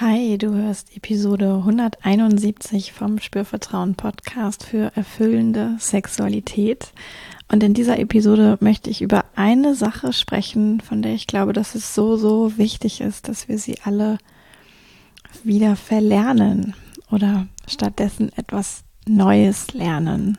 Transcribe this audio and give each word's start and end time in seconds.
Hi, 0.00 0.38
du 0.38 0.54
hörst 0.54 0.96
Episode 0.96 1.56
171 1.56 2.94
vom 2.94 3.18
Spürvertrauen 3.18 3.96
Podcast 3.96 4.64
für 4.64 4.90
erfüllende 4.96 5.76
Sexualität. 5.78 6.92
Und 7.52 7.62
in 7.62 7.74
dieser 7.74 7.98
Episode 7.98 8.56
möchte 8.60 8.88
ich 8.88 9.02
über 9.02 9.26
eine 9.36 9.74
Sache 9.74 10.14
sprechen, 10.14 10.80
von 10.80 11.02
der 11.02 11.12
ich 11.12 11.26
glaube, 11.26 11.52
dass 11.52 11.74
es 11.74 11.94
so, 11.94 12.16
so 12.16 12.56
wichtig 12.56 13.02
ist, 13.02 13.28
dass 13.28 13.46
wir 13.48 13.58
sie 13.58 13.76
alle 13.84 14.16
wieder 15.44 15.76
verlernen 15.76 16.74
oder 17.10 17.46
stattdessen 17.68 18.32
etwas 18.36 18.84
Neues 19.06 19.74
lernen. 19.74 20.38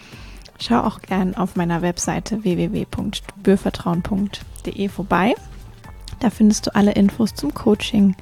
Schau 0.61 0.81
auch 0.81 1.01
gern 1.01 1.33
auf 1.33 1.55
meiner 1.55 1.81
Webseite 1.81 2.43
www.spürvertrauen.de 2.43 4.89
vorbei. 4.89 5.33
Da 6.19 6.29
findest 6.29 6.67
du 6.67 6.75
alle 6.75 6.91
Infos 6.91 7.33
zum 7.33 7.55
Coaching, 7.55 8.15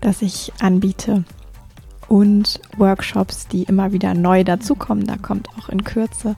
das 0.00 0.22
ich 0.22 0.52
anbiete 0.58 1.22
und 2.08 2.60
Workshops, 2.76 3.46
die 3.46 3.62
immer 3.62 3.92
wieder 3.92 4.14
neu 4.14 4.42
dazukommen. 4.42 5.06
Da 5.06 5.18
kommt 5.18 5.48
auch 5.56 5.68
in 5.68 5.84
Kürze 5.84 6.34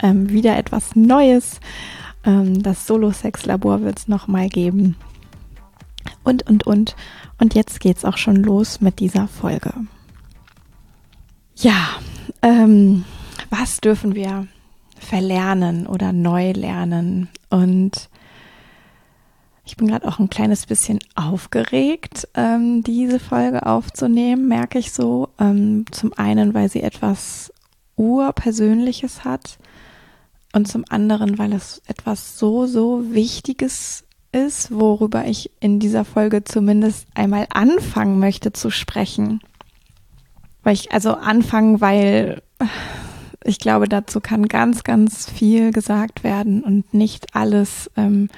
ähm, 0.00 0.28
wieder 0.28 0.56
etwas 0.56 0.94
Neues. 0.94 1.58
Ähm, 2.24 2.62
das 2.62 2.86
Solo-Sex-Labor 2.86 3.82
wird 3.82 3.98
es 3.98 4.06
nochmal 4.06 4.48
geben. 4.48 4.94
Und, 6.22 6.48
und, 6.48 6.64
und. 6.64 6.94
Und 7.38 7.54
jetzt 7.54 7.80
geht's 7.80 8.04
auch 8.04 8.18
schon 8.18 8.36
los 8.36 8.80
mit 8.80 9.00
dieser 9.00 9.26
Folge. 9.26 9.74
Ja, 11.56 11.88
ähm, 12.42 13.04
was 13.50 13.80
dürfen 13.80 14.14
wir 14.14 14.46
verlernen 14.98 15.86
oder 15.86 16.12
neu 16.12 16.52
lernen. 16.52 17.28
Und 17.50 18.08
ich 19.64 19.76
bin 19.76 19.88
gerade 19.88 20.06
auch 20.06 20.18
ein 20.18 20.30
kleines 20.30 20.66
bisschen 20.66 21.00
aufgeregt, 21.14 22.28
ähm, 22.34 22.82
diese 22.82 23.18
Folge 23.18 23.66
aufzunehmen, 23.66 24.48
merke 24.48 24.78
ich 24.78 24.92
so. 24.92 25.28
Ähm, 25.38 25.84
zum 25.90 26.12
einen, 26.12 26.54
weil 26.54 26.68
sie 26.68 26.82
etwas 26.82 27.52
Urpersönliches 27.96 29.24
hat 29.24 29.58
und 30.52 30.68
zum 30.68 30.84
anderen, 30.88 31.38
weil 31.38 31.52
es 31.52 31.82
etwas 31.86 32.38
so, 32.38 32.66
so 32.66 33.12
Wichtiges 33.12 34.04
ist, 34.32 34.70
worüber 34.70 35.26
ich 35.26 35.50
in 35.60 35.80
dieser 35.80 36.04
Folge 36.04 36.44
zumindest 36.44 37.06
einmal 37.14 37.46
anfangen 37.50 38.18
möchte 38.18 38.52
zu 38.52 38.70
sprechen. 38.70 39.40
Weil 40.62 40.74
ich 40.74 40.92
also 40.92 41.14
anfangen, 41.14 41.80
weil 41.80 42.42
ich 43.46 43.58
glaube, 43.58 43.88
dazu 43.88 44.20
kann 44.20 44.48
ganz, 44.48 44.84
ganz 44.84 45.30
viel 45.30 45.72
gesagt 45.72 46.24
werden 46.24 46.62
und 46.62 46.92
nicht 46.92 47.34
alles 47.34 47.90
ähm, 47.96 48.28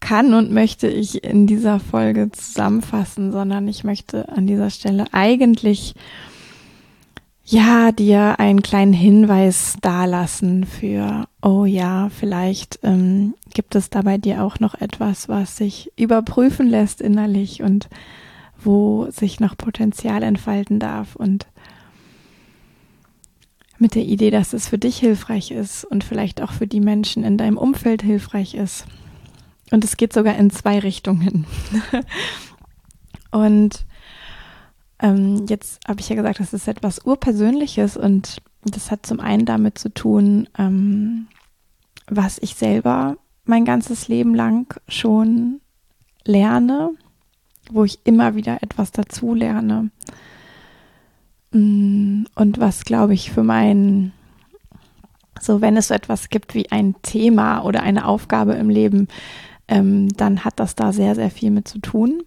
kann 0.00 0.32
und 0.34 0.50
möchte 0.50 0.88
ich 0.88 1.22
in 1.22 1.46
dieser 1.46 1.78
Folge 1.78 2.30
zusammenfassen, 2.32 3.32
sondern 3.32 3.68
ich 3.68 3.84
möchte 3.84 4.28
an 4.30 4.46
dieser 4.46 4.70
Stelle 4.70 5.04
eigentlich 5.12 5.94
ja 7.44 7.92
dir 7.92 8.38
einen 8.38 8.62
kleinen 8.62 8.92
Hinweis 8.92 9.74
dalassen 9.80 10.64
für, 10.64 11.26
oh 11.42 11.64
ja, 11.64 12.08
vielleicht 12.10 12.78
ähm, 12.82 13.34
gibt 13.52 13.74
es 13.74 13.90
da 13.90 14.02
bei 14.02 14.18
dir 14.18 14.42
auch 14.44 14.60
noch 14.60 14.74
etwas, 14.74 15.28
was 15.28 15.56
sich 15.56 15.92
überprüfen 15.96 16.68
lässt 16.68 17.00
innerlich 17.00 17.62
und 17.62 17.88
wo 18.62 19.10
sich 19.10 19.40
noch 19.40 19.56
Potenzial 19.56 20.22
entfalten 20.22 20.78
darf 20.78 21.16
und 21.16 21.46
mit 23.80 23.94
der 23.94 24.04
Idee, 24.04 24.30
dass 24.30 24.52
es 24.52 24.68
für 24.68 24.78
dich 24.78 24.98
hilfreich 24.98 25.50
ist 25.50 25.84
und 25.84 26.04
vielleicht 26.04 26.42
auch 26.42 26.52
für 26.52 26.66
die 26.66 26.80
Menschen 26.80 27.24
in 27.24 27.36
deinem 27.36 27.56
Umfeld 27.56 28.02
hilfreich 28.02 28.54
ist. 28.54 28.84
Und 29.70 29.84
es 29.84 29.96
geht 29.96 30.12
sogar 30.12 30.36
in 30.36 30.50
zwei 30.50 30.78
Richtungen. 30.78 31.46
und 33.30 33.84
ähm, 35.00 35.46
jetzt 35.48 35.80
habe 35.88 36.00
ich 36.00 36.08
ja 36.08 36.16
gesagt, 36.16 36.40
das 36.40 36.52
ist 36.52 36.68
etwas 36.68 37.00
Urpersönliches 37.00 37.96
und 37.96 38.42
das 38.64 38.90
hat 38.90 39.06
zum 39.06 39.20
einen 39.20 39.46
damit 39.46 39.78
zu 39.78 39.92
tun, 39.92 40.48
ähm, 40.58 41.28
was 42.06 42.38
ich 42.38 42.54
selber 42.56 43.16
mein 43.44 43.64
ganzes 43.64 44.08
Leben 44.08 44.34
lang 44.34 44.78
schon 44.88 45.60
lerne, 46.24 46.90
wo 47.70 47.84
ich 47.84 48.00
immer 48.04 48.34
wieder 48.34 48.62
etwas 48.62 48.92
dazu 48.92 49.34
lerne. 49.34 49.90
Mm, 51.52 52.24
und 52.34 52.60
was, 52.60 52.84
glaube 52.84 53.14
ich, 53.14 53.30
für 53.30 53.42
mein, 53.42 54.12
so 55.40 55.60
wenn 55.60 55.76
es 55.76 55.88
so 55.88 55.94
etwas 55.94 56.28
gibt 56.28 56.54
wie 56.54 56.70
ein 56.70 56.94
Thema 57.02 57.62
oder 57.62 57.82
eine 57.82 58.06
Aufgabe 58.06 58.54
im 58.54 58.68
Leben, 58.68 59.08
ähm, 59.68 60.08
dann 60.16 60.44
hat 60.44 60.60
das 60.60 60.74
da 60.74 60.92
sehr, 60.92 61.14
sehr 61.14 61.30
viel 61.30 61.50
mit 61.50 61.68
zu 61.68 61.78
tun. 61.78 62.22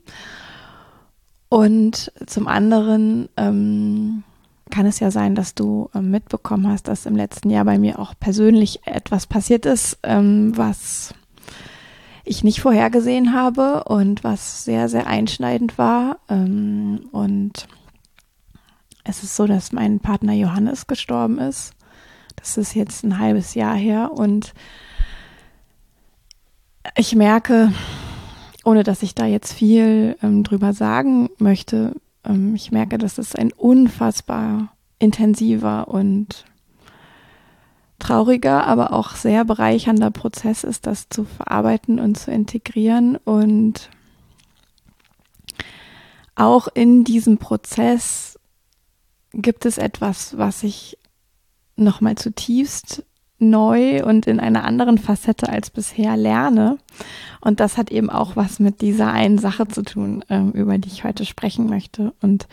Und 1.50 2.12
zum 2.26 2.48
anderen 2.48 3.30
ähm, 3.38 4.24
kann 4.72 4.88
es 4.88 5.00
ja 5.00 5.12
sein, 5.12 5.36
dass 5.36 5.54
du 5.54 5.90
ähm, 5.94 6.10
mitbekommen 6.10 6.68
hast, 6.68 6.88
dass 6.88 7.06
im 7.06 7.16
letzten 7.16 7.52
Jahr 7.52 7.66
bei 7.66 7.78
mir 7.78 8.00
auch 8.00 8.14
persönlich 8.20 8.88
etwas 8.88 9.28
passiert 9.28 9.68
ist, 9.68 10.00
ähm, 10.02 10.58
was 10.58 11.14
ich 12.26 12.44
nicht 12.44 12.62
vorhergesehen 12.62 13.34
habe 13.34 13.84
und 13.84 14.24
was 14.24 14.64
sehr, 14.64 14.90
sehr 14.90 15.06
einschneidend 15.06 15.78
war. 15.78 16.18
Ähm, 16.30 17.02
und 17.12 17.68
es 19.04 19.24
ist 19.24 19.36
so, 19.36 19.48
dass 19.48 19.72
mein 19.72 20.00
Partner 20.00 20.34
Johannes 20.34 20.88
gestorben 20.88 21.38
ist. 21.40 21.74
Das 22.36 22.58
ist 22.58 22.74
jetzt 22.76 23.04
ein 23.04 23.20
halbes 23.20 23.54
Jahr 23.54 23.76
her 23.76 24.12
und 24.14 24.54
ich 26.96 27.16
merke, 27.16 27.72
ohne 28.64 28.84
dass 28.84 29.04
ich 29.04 29.16
da 29.16 29.26
jetzt 29.26 29.54
viel 29.54 30.18
ähm, 30.22 30.44
drüber 30.44 30.74
sagen 30.74 31.30
möchte, 31.38 31.96
ähm, 32.26 32.56
ich 32.56 32.72
merke, 32.72 32.98
dass 32.98 33.18
es 33.18 33.36
ein 33.36 33.52
unfassbar 33.52 34.74
intensiver 35.00 35.88
und 35.88 36.46
trauriger, 38.00 38.66
aber 38.68 38.94
auch 38.94 39.12
sehr 39.12 39.46
bereichernder 39.46 40.12
Prozess 40.12 40.64
ist, 40.64 40.88
das 40.88 41.10
zu 41.10 41.24
verarbeiten 41.24 42.00
und 42.00 42.18
zu 42.18 42.32
integrieren 42.32 43.18
und 43.18 43.90
auch 46.36 46.68
in 46.74 47.04
diesem 47.04 47.38
Prozess 47.38 48.33
gibt 49.34 49.66
es 49.66 49.78
etwas, 49.78 50.38
was 50.38 50.64
ich 50.64 50.98
nochmal 51.76 52.16
zutiefst 52.16 53.04
neu 53.40 54.04
und 54.06 54.26
in 54.26 54.40
einer 54.40 54.64
anderen 54.64 54.98
Facette 54.98 55.50
als 55.50 55.70
bisher 55.70 56.16
lerne. 56.16 56.78
Und 57.42 57.60
das 57.60 57.78
hat 57.78 57.92
eben 57.92 58.10
auch 58.10 58.36
was 58.36 58.60
mit 58.60 58.82
dieser 58.82 59.12
einen 59.12 59.38
Sache 59.38 59.68
zu 59.68 59.84
tun, 59.84 60.24
ähm, 60.30 60.52
über 60.52 60.78
die 60.78 60.88
ich 60.88 61.04
heute 61.04 61.26
sprechen 61.26 61.68
möchte. 61.68 62.14
Und 62.22 62.48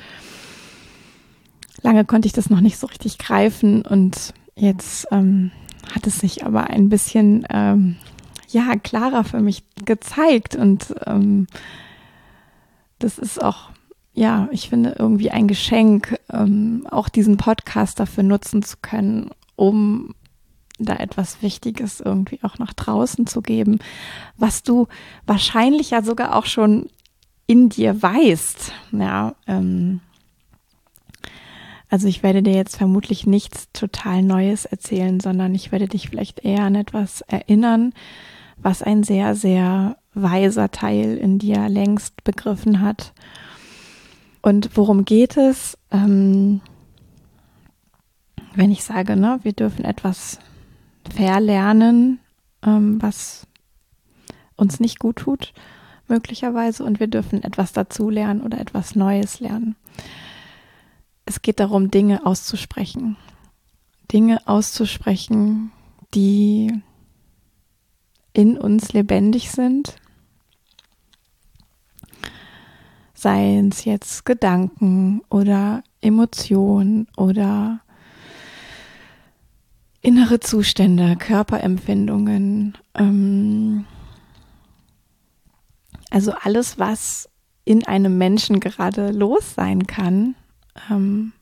lange 1.82 2.04
konnte 2.04 2.26
ich 2.26 2.32
das 2.32 2.50
noch 2.50 2.60
nicht 2.60 2.78
so 2.78 2.86
richtig 2.86 3.18
greifen 3.18 3.82
und 3.82 4.34
jetzt 4.56 5.06
ähm, 5.10 5.52
hat 5.94 6.06
es 6.06 6.18
sich 6.18 6.44
aber 6.44 6.68
ein 6.68 6.88
bisschen 6.88 7.46
ähm, 7.50 7.96
ja 8.48 8.74
klarer 8.76 9.24
für 9.24 9.40
mich 9.40 9.62
gezeigt 9.84 10.56
und 10.56 10.94
ähm, 11.06 11.46
das 12.98 13.18
ist 13.18 13.42
auch 13.42 13.70
ja, 14.12 14.48
ich 14.50 14.68
finde 14.68 14.96
irgendwie 14.98 15.30
ein 15.30 15.46
Geschenk, 15.48 16.18
ähm, 16.32 16.86
auch 16.90 17.08
diesen 17.08 17.36
Podcast 17.36 18.00
dafür 18.00 18.24
nutzen 18.24 18.62
zu 18.62 18.76
können, 18.82 19.30
um 19.56 20.14
da 20.78 20.96
etwas 20.96 21.42
Wichtiges 21.42 22.00
irgendwie 22.00 22.40
auch 22.42 22.58
nach 22.58 22.72
draußen 22.72 23.26
zu 23.26 23.42
geben, 23.42 23.78
was 24.36 24.62
du 24.62 24.88
wahrscheinlich 25.26 25.90
ja 25.90 26.02
sogar 26.02 26.34
auch 26.34 26.46
schon 26.46 26.88
in 27.46 27.68
dir 27.68 28.02
weißt. 28.02 28.72
Ja, 28.92 29.34
ähm, 29.46 30.00
also 31.88 32.08
ich 32.08 32.22
werde 32.22 32.42
dir 32.42 32.54
jetzt 32.54 32.76
vermutlich 32.76 33.26
nichts 33.26 33.68
total 33.72 34.22
Neues 34.22 34.64
erzählen, 34.64 35.20
sondern 35.20 35.54
ich 35.54 35.72
werde 35.72 35.88
dich 35.88 36.08
vielleicht 36.08 36.44
eher 36.44 36.64
an 36.64 36.76
etwas 36.76 37.20
erinnern, 37.22 37.92
was 38.56 38.82
ein 38.82 39.02
sehr, 39.02 39.34
sehr 39.34 39.96
weiser 40.14 40.70
Teil 40.70 41.16
in 41.16 41.38
dir 41.38 41.68
längst 41.68 42.24
begriffen 42.24 42.80
hat 42.80 43.12
und 44.42 44.76
worum 44.76 45.04
geht 45.04 45.36
es? 45.36 45.76
Ähm, 45.90 46.60
wenn 48.54 48.70
ich 48.70 48.84
sage, 48.84 49.16
ne, 49.16 49.40
wir 49.42 49.52
dürfen 49.52 49.84
etwas 49.84 50.38
verlernen, 51.14 52.20
ähm, 52.62 53.00
was 53.00 53.46
uns 54.56 54.80
nicht 54.80 54.98
gut 54.98 55.16
tut, 55.16 55.52
möglicherweise, 56.08 56.84
und 56.84 57.00
wir 57.00 57.06
dürfen 57.06 57.42
etwas 57.42 57.72
dazulernen 57.72 58.42
oder 58.42 58.58
etwas 58.58 58.94
Neues 58.94 59.40
lernen. 59.40 59.76
Es 61.24 61.42
geht 61.42 61.60
darum, 61.60 61.90
Dinge 61.90 62.26
auszusprechen. 62.26 63.16
Dinge 64.12 64.46
auszusprechen, 64.46 65.70
die 66.14 66.72
in 68.32 68.58
uns 68.58 68.92
lebendig 68.92 69.50
sind. 69.50 69.96
Seien 73.20 73.68
es 73.68 73.84
jetzt 73.84 74.24
Gedanken 74.24 75.20
oder 75.28 75.82
Emotionen 76.00 77.06
oder 77.16 77.80
innere 80.00 80.40
Zustände, 80.40 81.16
Körperempfindungen, 81.16 82.78
ähm, 82.94 83.84
also 86.10 86.32
alles, 86.32 86.78
was 86.78 87.28
in 87.64 87.86
einem 87.86 88.16
Menschen 88.16 88.58
gerade 88.58 89.10
los 89.10 89.54
sein 89.54 89.86
kann, 89.86 90.34
ähm, 90.90 91.32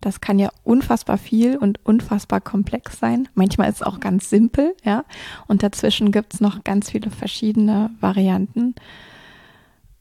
das 0.00 0.20
kann 0.20 0.38
ja 0.38 0.50
unfassbar 0.62 1.18
viel 1.18 1.56
und 1.56 1.84
unfassbar 1.84 2.40
komplex 2.40 3.00
sein. 3.00 3.28
Manchmal 3.34 3.68
ist 3.68 3.76
es 3.76 3.82
auch 3.82 3.98
ganz 3.98 4.30
simpel, 4.30 4.76
ja. 4.84 5.04
Und 5.48 5.64
dazwischen 5.64 6.12
gibt 6.12 6.34
es 6.34 6.40
noch 6.40 6.62
ganz 6.62 6.90
viele 6.90 7.10
verschiedene 7.10 7.90
Varianten. 7.98 8.76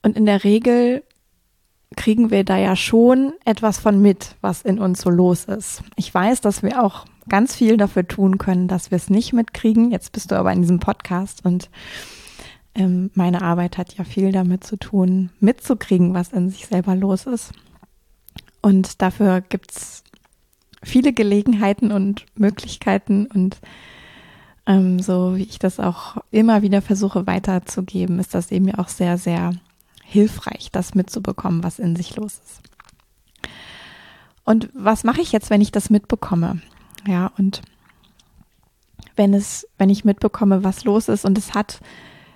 Und 0.04 0.16
in 0.16 0.28
der 0.28 0.44
Regel 0.44 1.04
kriegen 1.96 2.32
wir 2.32 2.44
da 2.44 2.58
ja 2.58 2.76
schon 2.76 3.34
etwas 3.46 3.80
von 3.80 4.02
mit, 4.02 4.36
was 4.42 4.62
in 4.62 4.80
uns 4.80 5.02
so 5.02 5.10
los 5.10 5.46
ist. 5.46 5.82
Ich 5.96 6.14
weiß, 6.14 6.42
dass 6.42 6.64
wir 6.64 6.84
auch 6.84 7.06
ganz 7.30 7.56
viel 7.56 7.78
dafür 7.78 8.08
tun 8.08 8.38
können, 8.38 8.68
dass 8.68 8.92
wir 8.92 8.98
es 8.98 9.10
nicht 9.10 9.34
mitkriegen. 9.34 9.92
Jetzt 9.92 10.12
bist 10.12 10.32
du 10.32 10.36
aber 10.36 10.52
in 10.52 10.62
diesem 10.62 10.80
Podcast 10.80 11.46
und 11.46 11.70
ähm, 12.76 13.10
meine 13.14 13.42
Arbeit 13.42 13.78
hat 13.78 13.96
ja 13.98 14.04
viel 14.04 14.32
damit 14.32 14.64
zu 14.64 14.78
tun, 14.78 15.30
mitzukriegen, 15.40 16.14
was 16.14 16.34
in 16.34 16.50
sich 16.50 16.68
selber 16.68 16.96
los 16.96 17.26
ist. 17.26 17.52
Und 18.62 19.02
dafür 19.02 19.42
gibt 19.42 19.72
es 19.72 20.04
viele 20.84 21.14
Gelegenheiten 21.14 21.92
und 21.92 22.26
Möglichkeiten 22.36 23.26
und 23.28 23.60
ähm, 24.68 25.00
so 25.00 25.36
wie 25.38 25.44
ich 25.44 25.60
das 25.60 25.80
auch 25.80 26.18
immer 26.32 26.62
wieder 26.62 26.82
versuche 26.82 27.28
weiterzugeben, 27.28 28.20
ist 28.20 28.34
das 28.34 28.52
eben 28.52 28.68
ja 28.68 28.80
auch 28.80 28.88
sehr, 28.88 29.18
sehr 29.18 29.54
hilfreich, 30.06 30.70
das 30.72 30.96
mitzubekommen, 30.96 31.64
was 31.64 31.80
in 31.80 31.96
sich 31.96 32.16
los 32.16 32.40
ist. 32.46 32.62
Und 34.44 34.70
was 34.74 35.04
mache 35.04 35.22
ich 35.22 35.32
jetzt, 35.32 35.50
wenn 35.50 35.62
ich 35.62 35.72
das 35.72 35.90
mitbekomme? 35.90 36.62
Ja, 37.08 37.32
und 37.38 37.64
wenn 39.16 39.34
es, 39.34 39.68
wenn 39.78 39.90
ich 39.90 40.06
mitbekomme, 40.06 40.64
was 40.64 40.84
los 40.84 41.10
ist 41.10 41.26
und 41.26 41.38
es 41.38 41.54
hat 41.54 41.80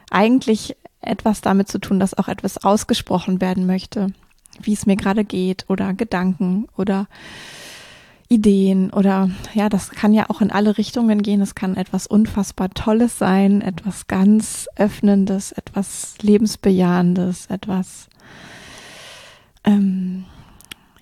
eigentlich 0.09 0.75
etwas 1.01 1.41
damit 1.41 1.67
zu 1.69 1.79
tun, 1.79 1.99
dass 1.99 2.17
auch 2.17 2.27
etwas 2.27 2.57
ausgesprochen 2.57 3.41
werden 3.41 3.67
möchte, 3.67 4.07
wie 4.59 4.73
es 4.73 4.85
mir 4.85 4.95
gerade 4.95 5.23
geht 5.23 5.65
oder 5.69 5.93
Gedanken 5.93 6.67
oder 6.75 7.07
Ideen 8.29 8.91
oder 8.91 9.31
ja, 9.55 9.69
das 9.69 9.89
kann 9.89 10.13
ja 10.13 10.29
auch 10.29 10.39
in 10.39 10.51
alle 10.51 10.77
Richtungen 10.77 11.23
gehen. 11.23 11.41
Es 11.41 11.55
kann 11.55 11.75
etwas 11.75 12.05
unfassbar 12.05 12.69
Tolles 12.69 13.17
sein, 13.17 13.61
etwas 13.61 14.05
ganz 14.05 14.67
Öffnendes, 14.75 15.51
etwas 15.51 16.13
Lebensbejahendes, 16.21 17.47
etwas 17.47 18.07
ähm, 19.63 20.25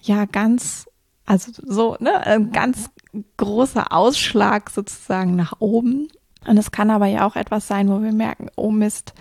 ja 0.02 0.24
ganz, 0.24 0.88
also 1.26 1.52
so 1.66 1.98
ne, 2.00 2.26
ein 2.26 2.54
ganz 2.54 2.90
großer 3.36 3.92
Ausschlag 3.92 4.70
sozusagen 4.70 5.36
nach 5.36 5.56
oben. 5.60 6.08
Und 6.48 6.58
es 6.58 6.72
kann 6.72 6.90
aber 6.90 7.08
ja 7.08 7.28
auch 7.28 7.36
etwas 7.36 7.68
sein, 7.68 7.90
wo 7.90 8.02
wir 8.02 8.14
merken, 8.14 8.48
oh 8.56 8.72
Mist, 8.72 9.14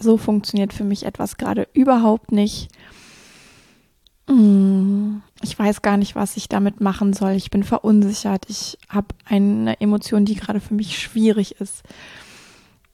so 0.00 0.16
funktioniert 0.16 0.72
für 0.72 0.82
mich 0.82 1.06
etwas 1.06 1.36
gerade 1.36 1.68
überhaupt 1.72 2.32
nicht. 2.32 2.68
Hm, 4.28 5.22
ich 5.42 5.58
weiß 5.58 5.82
gar 5.82 5.96
nicht, 5.96 6.14
was 6.14 6.36
ich 6.36 6.48
damit 6.48 6.80
machen 6.80 7.12
soll. 7.12 7.32
Ich 7.32 7.50
bin 7.50 7.62
verunsichert. 7.62 8.46
Ich 8.48 8.78
habe 8.88 9.08
eine 9.26 9.80
Emotion, 9.80 10.24
die 10.24 10.34
gerade 10.34 10.60
für 10.60 10.74
mich 10.74 10.98
schwierig 10.98 11.60
ist. 11.60 11.82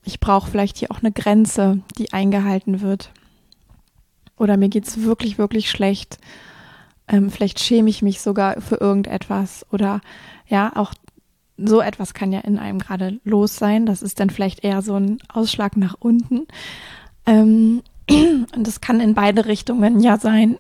Ich 0.05 0.19
brauche 0.19 0.51
vielleicht 0.51 0.79
hier 0.79 0.91
auch 0.91 1.01
eine 1.01 1.13
Grenze, 1.13 1.81
die 1.99 2.13
eingehalten 2.13 2.81
wird. 2.81 3.11
Oder 4.37 4.57
mir 4.57 4.69
geht 4.69 4.89
es 4.89 5.03
wirklich, 5.03 5.39
wirklich 5.39 5.71
schlecht. 5.71 6.19
Ähm, 7.07 7.31
vielleicht 7.31 7.61
schäme 7.61 7.91
ich 7.91 8.03
mich 8.03 8.21
sogar 8.21 8.61
für 8.61 8.77
irgendetwas. 8.77 9.67
Oder 9.71 10.01
ja, 10.49 10.73
auch 10.75 10.95
so 11.57 11.81
etwas 11.81 12.15
kann 12.15 12.33
ja 12.33 12.41
in 12.41 12.59
einem 12.59 12.79
gerade 12.79 13.21
los 13.25 13.57
sein. 13.57 13.87
Das 13.87 14.03
ist 14.03 14.19
dann 14.19 14.31
vielleicht 14.31 14.65
eher 14.65 14.83
so 14.83 14.95
ein 14.95 15.19
Ausschlag 15.29 15.77
nach 15.77 15.95
unten. 15.99 16.47
Ähm, 17.27 17.83
und 18.11 18.67
das 18.67 18.81
kann 18.81 19.01
in 19.01 19.15
beide 19.15 19.47
Richtungen 19.47 20.01
ja 20.01 20.19
sein, 20.19 20.59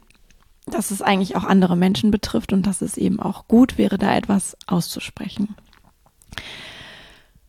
dass 0.70 0.90
es 0.90 1.02
eigentlich 1.02 1.36
auch 1.36 1.44
andere 1.44 1.76
Menschen 1.76 2.10
betrifft 2.10 2.52
und 2.52 2.66
dass 2.66 2.82
es 2.82 2.96
eben 2.96 3.20
auch 3.20 3.48
gut 3.48 3.78
wäre, 3.78 3.98
da 3.98 4.16
etwas 4.16 4.56
auszusprechen. 4.66 5.54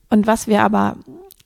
Und 0.10 0.28
was 0.28 0.48
wir 0.48 0.62
aber, 0.64 0.98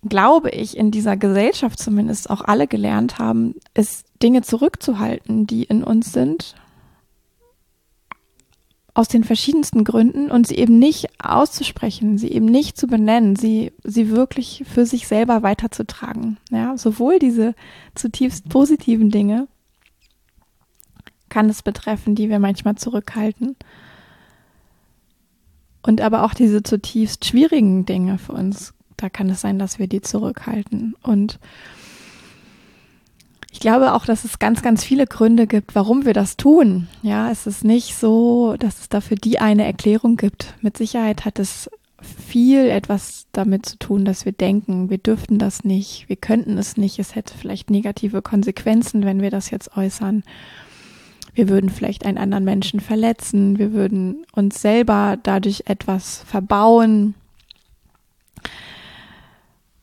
glaube 0.04 0.50
ich, 0.50 0.76
in 0.76 0.92
dieser 0.92 1.18
Gesellschaft 1.18 1.80
zumindest 1.80 2.30
auch 2.30 2.42
alle 2.42 2.68
gelernt 2.68 3.20
haben, 3.20 3.56
ist 3.74 4.06
Dinge 4.22 4.42
zurückzuhalten, 4.42 5.46
die 5.46 5.64
in 5.64 5.84
uns 5.84 6.12
sind 6.12 6.56
aus 8.96 9.10
den 9.10 9.26
verschiedensten 9.26 9.84
Gründen 9.84 10.32
und 10.32 10.48
sie 10.48 10.56
eben 10.56 10.80
nicht 10.80 11.08
auszusprechen, 11.22 12.18
sie 12.18 12.30
eben 12.30 12.46
nicht 12.46 12.78
zu 12.78 12.88
benennen, 12.88 13.36
sie, 13.36 13.74
sie 13.84 14.10
wirklich 14.10 14.64
für 14.74 14.86
sich 14.86 15.06
selber 15.08 15.44
weiterzutragen. 15.44 16.38
Ja, 16.50 16.78
sowohl 16.78 17.20
diese 17.20 17.56
zutiefst 17.94 18.48
positiven 18.48 19.12
Dinge 19.12 19.50
kann 21.36 21.50
es 21.50 21.64
betreffen, 21.64 22.16
die 22.16 22.30
wir 22.30 22.40
manchmal 22.40 22.76
zurückhalten. 22.76 23.58
Und 25.82 26.00
aber 26.00 26.24
auch 26.24 26.34
diese 26.34 26.64
zutiefst 26.64 27.26
schwierigen 27.26 27.86
Dinge 27.86 28.18
für 28.18 28.32
uns, 28.32 28.74
da 28.96 29.10
kann 29.10 29.30
es 29.30 29.42
sein, 29.42 29.60
dass 29.60 29.78
wir 29.78 29.88
die 29.88 30.00
zurückhalten. 30.00 30.96
Und 31.04 31.40
ich 33.52 33.60
glaube 33.60 33.92
auch, 33.92 34.06
dass 34.06 34.24
es 34.24 34.40
ganz, 34.40 34.62
ganz 34.62 34.86
viele 34.86 35.08
Gründe 35.08 35.46
gibt, 35.46 35.76
warum 35.76 36.06
wir 36.06 36.14
das 36.14 36.38
tun. 36.38 36.88
Ja, 37.02 37.30
es 37.30 37.48
ist 37.48 37.66
nicht 37.66 37.96
so, 37.98 38.56
dass 38.58 38.80
es 38.80 38.88
dafür 38.88 39.18
die 39.18 39.40
eine 39.40 39.66
Erklärung 39.66 40.16
gibt. 40.16 40.54
Mit 40.62 40.78
Sicherheit 40.78 41.26
hat 41.26 41.38
es 41.38 41.70
viel 42.02 42.70
etwas 42.70 43.28
damit 43.34 43.66
zu 43.66 43.78
tun, 43.78 44.06
dass 44.06 44.24
wir 44.24 44.32
denken, 44.32 44.90
wir 44.90 45.00
dürften 45.00 45.38
das 45.38 45.66
nicht, 45.66 46.08
wir 46.08 46.16
könnten 46.16 46.58
es 46.58 46.78
nicht, 46.78 46.98
es 46.98 47.14
hätte 47.14 47.38
vielleicht 47.38 47.70
negative 47.70 48.22
Konsequenzen, 48.22 49.04
wenn 49.04 49.22
wir 49.22 49.32
das 49.32 49.50
jetzt 49.50 49.76
äußern. 49.76 50.24
Wir 51.36 51.50
würden 51.50 51.70
vielleicht 51.70 52.06
einen 52.06 52.18
anderen 52.18 52.46
Menschen 52.46 52.80
verletzen, 52.80 53.60
wir 53.60 53.74
würden 53.74 54.26
uns 54.32 54.62
selber 54.62 55.18
dadurch 55.22 55.64
etwas 55.68 56.24
verbauen 56.26 57.14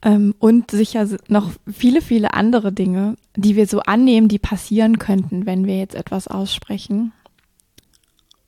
ähm, 0.02 0.35
und 0.38 0.71
sicher 0.71 1.06
noch 1.28 1.52
viele, 1.71 2.02
viele 2.02 2.35
andere 2.35 2.73
Dinge, 2.73 3.16
die 3.37 3.54
wir 3.54 3.66
so 3.66 3.80
annehmen, 3.80 4.28
die 4.28 4.38
passieren 4.38 4.99
könnten, 4.99 5.47
wenn 5.47 5.66
wir 5.66 5.78
jetzt 5.78 5.94
etwas 5.94 6.26
aussprechen. 6.26 7.12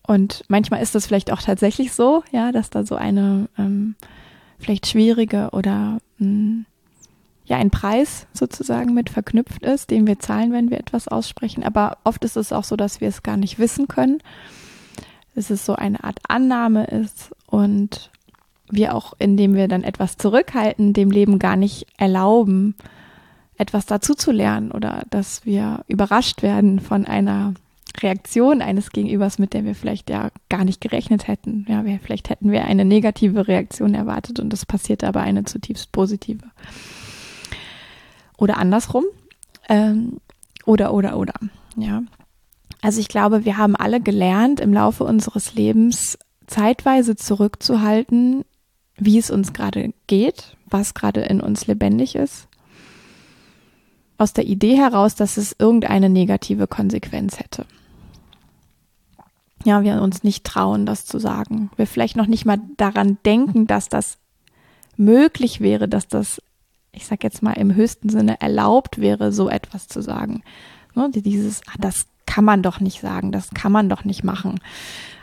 Und 0.06 0.44
manchmal 0.48 0.82
ist 0.82 0.94
das 0.94 1.06
vielleicht 1.06 1.30
auch 1.30 1.40
tatsächlich 1.40 1.92
so, 1.92 2.24
ja, 2.32 2.52
dass 2.52 2.70
da 2.70 2.84
so 2.84 2.96
eine 2.96 3.48
ähm, 3.56 3.94
vielleicht 4.58 4.86
schwierige 4.86 5.50
oder 5.52 5.98
mh, 6.18 6.26
hm, 6.26 6.66
ja 7.44 7.56
ein 7.56 7.70
Preis 7.70 8.26
sozusagen 8.32 8.94
mit 8.94 9.10
verknüpft 9.10 9.62
ist, 9.62 9.90
den 9.90 10.06
wir 10.06 10.18
zahlen, 10.18 10.52
wenn 10.52 10.70
wir 10.70 10.78
etwas 10.78 11.08
aussprechen. 11.08 11.62
Aber 11.62 11.98
oft 12.04 12.24
ist 12.24 12.36
es 12.36 12.52
auch 12.52 12.64
so, 12.64 12.76
dass 12.76 13.00
wir 13.00 13.08
es 13.08 13.22
gar 13.22 13.36
nicht 13.36 13.58
wissen 13.58 13.88
können. 13.88 14.18
Dass 15.34 15.50
es 15.50 15.66
so 15.66 15.74
eine 15.74 16.02
Art 16.04 16.20
Annahme 16.28 16.86
ist 16.86 17.34
und 17.46 18.10
wir 18.70 18.94
auch, 18.94 19.12
indem 19.18 19.54
wir 19.54 19.68
dann 19.68 19.82
etwas 19.82 20.16
zurückhalten, 20.16 20.92
dem 20.92 21.10
Leben 21.10 21.38
gar 21.38 21.56
nicht 21.56 21.86
erlauben, 21.98 22.74
etwas 23.56 23.86
dazu 23.86 24.14
zu 24.14 24.32
lernen 24.32 24.72
oder 24.72 25.04
dass 25.10 25.44
wir 25.44 25.84
überrascht 25.86 26.42
werden 26.42 26.80
von 26.80 27.04
einer 27.06 27.54
Reaktion 28.00 28.62
eines 28.62 28.90
Gegenübers, 28.90 29.38
mit 29.38 29.52
der 29.52 29.64
wir 29.64 29.74
vielleicht 29.74 30.10
ja 30.10 30.30
gar 30.48 30.64
nicht 30.64 30.80
gerechnet 30.80 31.28
hätten. 31.28 31.64
Ja, 31.68 31.84
wir, 31.84 32.00
vielleicht 32.00 32.30
hätten 32.30 32.50
wir 32.50 32.64
eine 32.64 32.84
negative 32.84 33.46
Reaktion 33.46 33.94
erwartet 33.94 34.40
und 34.40 34.52
es 34.52 34.66
passiert 34.66 35.04
aber 35.04 35.20
eine 35.20 35.44
zutiefst 35.44 35.92
positive. 35.92 36.42
Oder 38.36 38.58
andersrum. 38.58 39.04
Ähm, 39.68 40.18
oder, 40.66 40.92
oder, 40.92 41.16
oder. 41.18 41.34
Ja. 41.76 42.02
Also 42.82 43.00
ich 43.00 43.08
glaube, 43.08 43.44
wir 43.44 43.56
haben 43.56 43.76
alle 43.76 44.00
gelernt, 44.00 44.60
im 44.60 44.72
Laufe 44.72 45.04
unseres 45.04 45.54
Lebens 45.54 46.18
zeitweise 46.46 47.16
zurückzuhalten, 47.16 48.44
wie 48.96 49.18
es 49.18 49.30
uns 49.30 49.52
gerade 49.52 49.92
geht, 50.06 50.56
was 50.66 50.94
gerade 50.94 51.22
in 51.22 51.40
uns 51.40 51.66
lebendig 51.66 52.14
ist. 52.14 52.48
Aus 54.18 54.32
der 54.32 54.46
Idee 54.46 54.76
heraus, 54.76 55.14
dass 55.14 55.36
es 55.36 55.56
irgendeine 55.58 56.08
negative 56.08 56.66
Konsequenz 56.66 57.38
hätte. 57.38 57.66
Ja, 59.64 59.82
wir 59.82 60.00
uns 60.02 60.22
nicht 60.22 60.44
trauen, 60.44 60.84
das 60.84 61.06
zu 61.06 61.18
sagen. 61.18 61.70
Wir 61.76 61.86
vielleicht 61.86 62.16
noch 62.16 62.26
nicht 62.26 62.44
mal 62.44 62.58
daran 62.76 63.16
denken, 63.24 63.66
dass 63.66 63.88
das 63.88 64.18
möglich 64.96 65.60
wäre, 65.60 65.88
dass 65.88 66.06
das 66.06 66.40
ich 66.94 67.06
sag 67.06 67.24
jetzt 67.24 67.42
mal 67.42 67.52
im 67.52 67.74
höchsten 67.74 68.08
Sinne 68.08 68.40
erlaubt 68.40 68.98
wäre, 68.98 69.32
so 69.32 69.48
etwas 69.48 69.88
zu 69.88 70.02
sagen. 70.02 70.42
Ne, 70.94 71.10
dieses, 71.12 71.60
ah, 71.66 71.74
das 71.78 72.06
kann 72.26 72.44
man 72.44 72.62
doch 72.62 72.80
nicht 72.80 73.00
sagen, 73.00 73.32
das 73.32 73.50
kann 73.50 73.72
man 73.72 73.88
doch 73.88 74.04
nicht 74.04 74.24
machen. 74.24 74.60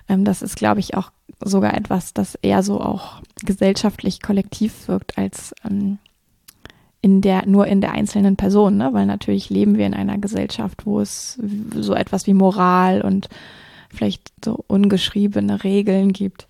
Ähm, 0.08 0.26
das 0.26 0.42
ist, 0.42 0.56
glaube 0.56 0.80
ich, 0.80 0.96
auch 0.96 1.12
sogar 1.44 1.74
etwas, 1.74 2.14
das 2.14 2.36
eher 2.36 2.64
so 2.64 2.80
auch 2.82 3.22
gesellschaftlich 3.44 4.22
kollektiv 4.22 4.88
wirkt 4.88 5.18
als 5.18 5.54
ähm, 5.66 5.98
in 7.02 7.22
der, 7.22 7.48
nur 7.48 7.66
in 7.68 7.82
der 7.82 7.94
einzelnen 7.94 8.36
Person, 8.36 8.78
ne? 8.78 8.90
weil 8.94 9.08
natürlich 9.08 9.50
leben 9.50 9.78
wir 9.78 9.88
in 9.88 9.96
einer 9.96 10.20
Gesellschaft, 10.20 10.86
wo 10.86 11.00
es 11.00 11.40
so 11.76 11.96
etwas 11.96 12.28
wie 12.28 12.34
Moral 12.34 13.02
und 13.02 13.28
vielleicht 13.90 14.32
so 14.46 14.64
ungeschriebene 14.68 15.64
Regeln 15.64 16.14
gibt, 16.14 16.48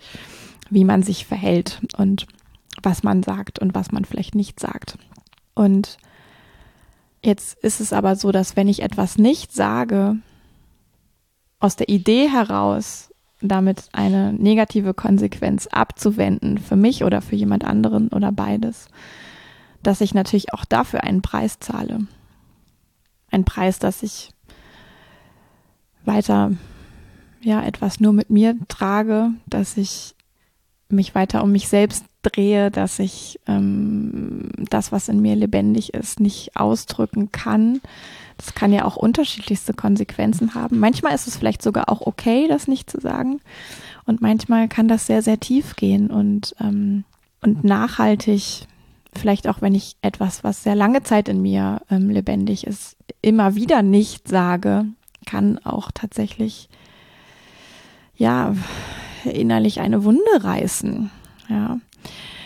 wie 0.70 0.84
man 0.84 1.04
sich 1.04 1.26
verhält 1.26 1.82
und 1.98 2.28
was 2.84 3.04
man 3.04 3.24
sagt 3.24 3.60
und 3.60 3.74
was 3.76 3.92
man 3.92 4.04
vielleicht 4.04 4.36
nicht 4.36 4.60
sagt. 4.60 4.98
Und 5.62 6.00
jetzt 7.24 7.56
ist 7.64 7.82
es 7.82 7.94
aber 7.94 8.16
so, 8.16 8.32
dass 8.32 8.56
wenn 8.56 8.68
ich 8.68 8.82
etwas 8.82 9.20
nicht 9.20 9.54
sage, 9.54 10.18
aus 11.60 11.76
der 11.76 11.88
Idee 11.88 12.28
heraus, 12.28 13.14
damit 13.42 13.84
eine 13.92 14.34
negative 14.34 14.96
Konsequenz 14.96 15.68
abzuwenden, 15.68 16.58
für 16.58 16.76
mich 16.76 17.04
oder 17.04 17.22
für 17.22 17.36
jemand 17.36 17.64
anderen 17.64 18.08
oder 18.08 18.32
beides, 18.32 18.88
dass 19.84 20.02
ich 20.02 20.16
natürlich 20.16 20.52
auch 20.52 20.66
dafür 20.66 21.04
einen 21.04 21.22
Preis 21.22 21.60
zahle. 21.60 22.08
Ein 23.30 23.46
Preis, 23.46 23.78
dass 23.78 24.02
ich 24.02 24.32
weiter 26.06 26.54
ja 27.40 27.62
etwas 27.62 28.00
nur 28.00 28.14
mit 28.14 28.32
mir 28.32 28.56
trage, 28.68 29.30
dass 29.46 29.78
ich 29.78 30.16
mich 30.90 31.14
weiter 31.14 31.44
um 31.44 31.52
mich 31.52 31.68
selbst 31.68 32.06
drehe, 32.22 32.72
dass 32.72 33.00
ich 33.00 33.40
ähm, 33.48 34.50
das, 34.70 34.92
was 34.92 35.10
in 35.10 35.22
mir 35.22 35.36
lebendig 35.36 35.94
ist, 35.94 36.20
nicht 36.20 36.56
ausdrücken 36.56 37.32
kann. 37.32 37.82
Das 38.38 38.54
kann 38.54 38.74
ja 38.74 38.86
auch 38.86 38.96
unterschiedlichste 38.96 39.74
Konsequenzen 39.74 40.56
haben. 40.56 40.80
Manchmal 40.80 41.14
ist 41.14 41.28
es 41.28 41.38
vielleicht 41.38 41.62
sogar 41.62 41.90
auch 41.90 42.02
okay, 42.02 42.48
das 42.48 42.68
nicht 42.68 42.90
zu 42.90 43.00
sagen. 43.00 43.42
Und 44.06 44.22
manchmal 44.22 44.68
kann 44.68 44.88
das 44.88 45.06
sehr, 45.06 45.22
sehr 45.22 45.40
tief 45.40 45.76
gehen 45.76 46.10
und, 46.10 46.56
ähm, 46.60 47.04
und 47.42 47.64
nachhaltig, 47.64 48.68
vielleicht 49.14 49.48
auch 49.48 49.62
wenn 49.62 49.76
ich 49.76 49.96
etwas, 50.02 50.44
was 50.44 50.64
sehr 50.64 50.76
lange 50.76 51.04
Zeit 51.04 51.30
in 51.30 51.42
mir 51.42 51.82
ähm, 51.90 52.10
lebendig 52.10 52.66
ist, 52.66 52.98
immer 53.22 53.56
wieder 53.56 53.82
nicht 53.84 54.28
sage, 54.28 54.86
kann 55.26 55.60
auch 55.64 55.92
tatsächlich, 55.94 56.70
ja, 58.16 58.56
innerlich 59.24 59.82
eine 59.82 60.04
Wunde 60.04 60.22
reißen. 60.40 61.12
Ja. 61.48 61.80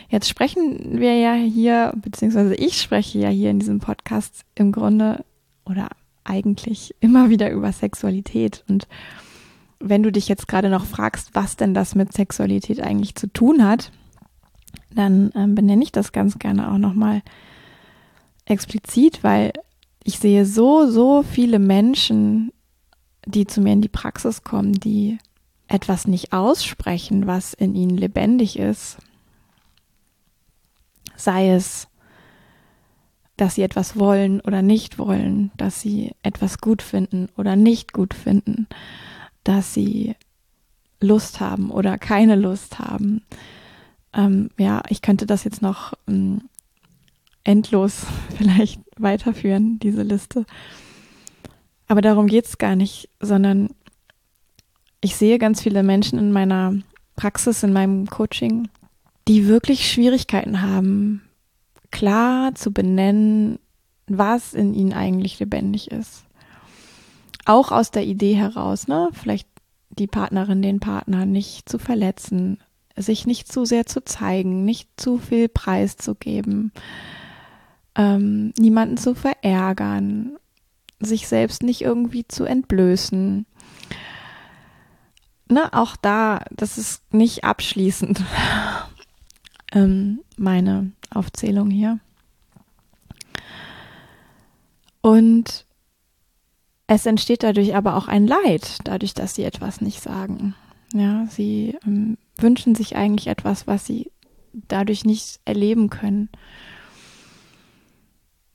Jetzt 0.09 0.29
sprechen 0.29 0.99
wir 0.99 1.15
ja 1.15 1.33
hier, 1.33 1.93
beziehungsweise 1.95 2.55
ich 2.55 2.81
spreche 2.81 3.19
ja 3.19 3.29
hier 3.29 3.49
in 3.49 3.59
diesem 3.59 3.79
Podcast 3.79 4.43
im 4.53 4.71
Grunde 4.71 5.25
oder 5.65 5.89
eigentlich 6.23 6.95
immer 6.99 7.29
wieder 7.29 7.51
über 7.51 7.71
Sexualität. 7.71 8.63
Und 8.67 8.87
wenn 9.79 10.03
du 10.03 10.11
dich 10.11 10.27
jetzt 10.27 10.47
gerade 10.47 10.69
noch 10.69 10.85
fragst, 10.85 11.33
was 11.33 11.55
denn 11.55 11.73
das 11.73 11.95
mit 11.95 12.13
Sexualität 12.13 12.81
eigentlich 12.81 13.15
zu 13.15 13.27
tun 13.27 13.67
hat, 13.67 13.91
dann 14.93 15.31
ähm, 15.35 15.55
benenne 15.55 15.83
ich 15.83 15.91
das 15.91 16.11
ganz 16.11 16.39
gerne 16.39 16.71
auch 16.71 16.77
nochmal 16.77 17.21
explizit, 18.45 19.23
weil 19.23 19.51
ich 20.03 20.19
sehe 20.19 20.45
so, 20.45 20.89
so 20.89 21.23
viele 21.23 21.59
Menschen, 21.59 22.51
die 23.25 23.47
zu 23.47 23.61
mir 23.61 23.73
in 23.73 23.81
die 23.81 23.89
Praxis 23.89 24.43
kommen, 24.43 24.73
die 24.73 25.17
etwas 25.67 26.07
nicht 26.07 26.31
aussprechen, 26.31 27.25
was 27.25 27.53
in 27.53 27.75
ihnen 27.75 27.97
lebendig 27.97 28.59
ist. 28.59 28.97
Sei 31.15 31.51
es, 31.51 31.87
dass 33.37 33.55
sie 33.55 33.63
etwas 33.63 33.97
wollen 33.99 34.41
oder 34.41 34.61
nicht 34.61 34.97
wollen, 34.97 35.51
dass 35.57 35.81
sie 35.81 36.13
etwas 36.23 36.59
gut 36.59 36.81
finden 36.81 37.29
oder 37.35 37.55
nicht 37.55 37.93
gut 37.93 38.13
finden, 38.13 38.67
dass 39.43 39.73
sie 39.73 40.15
Lust 41.01 41.39
haben 41.39 41.69
oder 41.69 41.97
keine 41.97 42.35
Lust 42.35 42.79
haben. 42.79 43.21
Ähm, 44.13 44.49
ja, 44.57 44.81
ich 44.89 45.01
könnte 45.01 45.25
das 45.25 45.43
jetzt 45.43 45.61
noch 45.61 45.93
ähm, 46.07 46.43
endlos 47.43 48.05
vielleicht 48.37 48.81
weiterführen, 48.97 49.79
diese 49.79 50.03
Liste. 50.03 50.45
Aber 51.87 52.01
darum 52.01 52.27
geht 52.27 52.45
es 52.45 52.57
gar 52.57 52.75
nicht, 52.75 53.09
sondern 53.19 53.69
ich 55.01 55.15
sehe 55.15 55.37
ganz 55.37 55.61
viele 55.61 55.83
Menschen 55.83 56.17
in 56.17 56.31
meiner 56.31 56.73
Praxis, 57.15 57.61
in 57.63 57.73
meinem 57.73 58.07
Coaching, 58.07 58.69
die 59.27 59.47
wirklich 59.47 59.91
Schwierigkeiten 59.91 60.61
haben, 60.61 61.21
klar 61.91 62.55
zu 62.55 62.71
benennen, 62.71 63.59
was 64.07 64.53
in 64.53 64.73
ihnen 64.73 64.93
eigentlich 64.93 65.39
lebendig 65.39 65.91
ist. 65.91 66.25
Auch 67.45 67.71
aus 67.71 67.91
der 67.91 68.05
Idee 68.05 68.35
heraus, 68.35 68.87
ne, 68.87 69.09
vielleicht 69.13 69.47
die 69.89 70.07
Partnerin, 70.07 70.61
den 70.61 70.79
Partner 70.79 71.25
nicht 71.25 71.69
zu 71.69 71.79
verletzen, 71.79 72.59
sich 72.95 73.25
nicht 73.25 73.51
zu 73.51 73.65
sehr 73.65 73.85
zu 73.85 74.03
zeigen, 74.03 74.65
nicht 74.65 74.89
zu 74.97 75.17
viel 75.17 75.49
preiszugeben, 75.49 76.71
ähm, 77.95 78.53
niemanden 78.57 78.97
zu 78.97 79.15
verärgern, 79.15 80.37
sich 80.99 81.27
selbst 81.27 81.63
nicht 81.63 81.81
irgendwie 81.81 82.27
zu 82.27 82.45
entblößen. 82.45 83.45
Ne, 85.47 85.73
auch 85.73 85.95
da, 85.95 86.43
das 86.51 86.77
ist 86.77 87.13
nicht 87.13 87.43
abschließend 87.43 88.21
ähm, 89.75 90.21
meine 90.37 90.91
Aufzählung 91.11 91.69
hier. 91.69 91.99
Und 95.01 95.65
es 96.87 97.05
entsteht 97.05 97.43
dadurch 97.43 97.75
aber 97.75 97.95
auch 97.95 98.07
ein 98.07 98.25
Leid, 98.25 98.79
dadurch, 98.85 99.13
dass 99.13 99.35
sie 99.35 99.43
etwas 99.43 99.81
nicht 99.81 100.01
sagen. 100.01 100.55
Ja, 100.93 101.27
sie 101.27 101.77
ähm, 101.85 102.17
wünschen 102.37 102.73
sich 102.73 102.95
eigentlich 102.95 103.27
etwas, 103.27 103.67
was 103.67 103.85
sie 103.85 104.11
dadurch 104.53 105.03
nicht 105.05 105.39
erleben 105.45 105.89
können. 105.89 106.29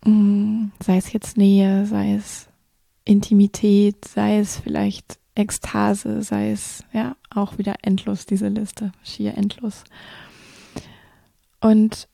Mm, 0.04 0.68
sei 0.82 0.96
es 0.96 1.12
jetzt 1.12 1.36
Nähe, 1.36 1.86
sei 1.86 2.14
es 2.14 2.48
Intimität, 3.04 4.04
sei 4.06 4.38
es 4.38 4.58
vielleicht 4.58 5.18
Ekstase, 5.34 6.22
sei 6.22 6.52
es 6.52 6.84
ja 6.92 7.16
auch 7.30 7.58
wieder 7.58 7.74
endlos, 7.82 8.26
diese 8.26 8.48
Liste, 8.48 8.92
schier 9.02 9.36
endlos. 9.36 9.84
Und 11.60 12.08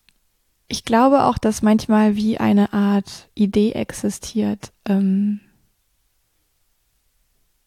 ich 0.69 0.85
glaube 0.85 1.25
auch, 1.25 1.39
dass 1.39 1.63
manchmal 1.63 2.17
wie 2.17 2.39
eine 2.39 2.73
Art 2.73 3.29
Idee 3.35 3.73
existiert. 3.73 4.73
Ähm, 4.85 5.41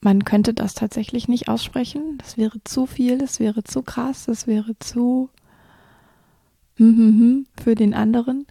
man 0.02 0.24
könnte 0.24 0.54
das 0.54 0.74
tatsächlich 0.74 1.28
nicht 1.28 1.48
aussprechen. 1.48 2.18
Das 2.18 2.38
wäre 2.38 2.64
zu 2.64 2.86
viel, 2.86 3.18
das 3.18 3.40
wäre 3.40 3.64
zu 3.64 3.82
krass, 3.82 4.26
das 4.26 4.48
wäre 4.48 4.78
zu 4.80 5.30
hm, 6.76 6.98
hm, 6.98 7.20
hm, 7.20 7.48
für 7.62 7.76
den 7.76 7.94
anderen. 7.94 8.48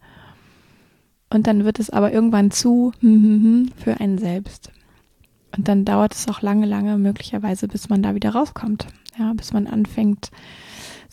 Und 1.31 1.47
dann 1.47 1.65
wird 1.65 1.79
es 1.79 1.91
aber 1.91 2.13
irgendwann 2.13 2.51
zu 2.51 2.93
für 3.01 4.01
einen 4.01 4.19
selbst. 4.19 4.71
Und 5.57 5.69
dann 5.69 5.85
dauert 5.85 6.15
es 6.15 6.29
auch 6.29 6.43
lange, 6.43 6.67
lange 6.67 6.99
möglicherweise, 6.99 7.69
bis 7.69 7.89
man 7.89 8.03
da 8.03 8.15
wieder 8.15 8.31
rauskommt. 8.31 8.87
Ja, 9.19 9.33
bis 9.33 9.53
man 9.53 9.67
anfängt, 9.67 10.31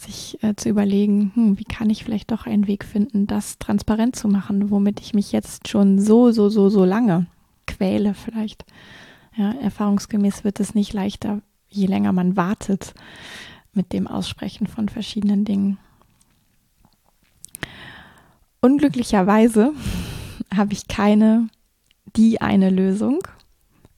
sich 0.05 0.41
äh, 0.43 0.55
zu 0.55 0.69
überlegen, 0.69 1.31
hm, 1.35 1.59
wie 1.59 1.63
kann 1.63 1.89
ich 1.89 2.03
vielleicht 2.03 2.31
doch 2.31 2.45
einen 2.45 2.67
Weg 2.67 2.85
finden, 2.85 3.27
das 3.27 3.57
transparent 3.57 4.15
zu 4.15 4.27
machen, 4.27 4.69
womit 4.69 4.99
ich 5.01 5.13
mich 5.13 5.31
jetzt 5.31 5.67
schon 5.67 5.99
so, 5.99 6.31
so, 6.31 6.49
so, 6.49 6.69
so 6.69 6.85
lange 6.85 7.27
quäle 7.67 8.13
vielleicht. 8.13 8.65
Ja, 9.35 9.51
erfahrungsgemäß 9.53 10.43
wird 10.43 10.59
es 10.59 10.75
nicht 10.75 10.93
leichter, 10.93 11.41
je 11.67 11.87
länger 11.87 12.13
man 12.13 12.37
wartet 12.37 12.93
mit 13.73 13.91
dem 13.91 14.07
Aussprechen 14.07 14.67
von 14.67 14.87
verschiedenen 14.87 15.43
Dingen. 15.43 15.77
Unglücklicherweise 18.61 19.73
habe 20.55 20.73
ich 20.73 20.87
keine 20.87 21.49
die 22.15 22.39
eine 22.39 22.69
Lösung 22.69 23.19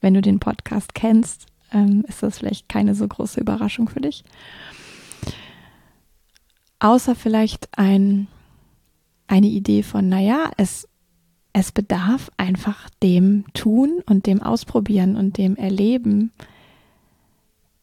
wenn 0.00 0.14
du 0.14 0.20
den 0.20 0.38
Podcast 0.38 0.94
kennst, 0.94 1.46
ähm, 1.72 2.04
ist 2.08 2.22
das 2.22 2.38
vielleicht 2.38 2.68
keine 2.68 2.94
so 2.94 3.06
große 3.06 3.40
Überraschung 3.40 3.88
für 3.88 4.00
dich. 4.00 4.24
Außer 6.80 7.14
vielleicht 7.14 7.68
ein, 7.76 8.28
eine 9.26 9.48
Idee 9.48 9.82
von, 9.82 10.08
naja, 10.08 10.50
es, 10.56 10.88
es 11.52 11.72
bedarf 11.72 12.30
einfach 12.36 12.88
dem 13.02 13.44
Tun 13.52 14.02
und 14.06 14.26
dem 14.26 14.42
Ausprobieren 14.42 15.16
und 15.16 15.38
dem 15.38 15.56
Erleben. 15.56 16.32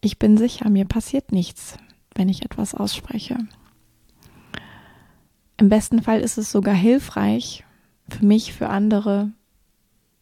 Ich 0.01 0.17
bin 0.17 0.37
sicher, 0.37 0.69
mir 0.69 0.85
passiert 0.85 1.31
nichts, 1.31 1.77
wenn 2.13 2.29
ich 2.29 2.43
etwas 2.43 2.73
ausspreche. 2.73 3.37
Im 5.57 5.69
besten 5.69 6.01
Fall 6.01 6.21
ist 6.21 6.37
es 6.37 6.51
sogar 6.51 6.75
hilfreich 6.75 7.63
für 8.09 8.25
mich, 8.25 8.53
für 8.53 8.69
andere, 8.69 9.31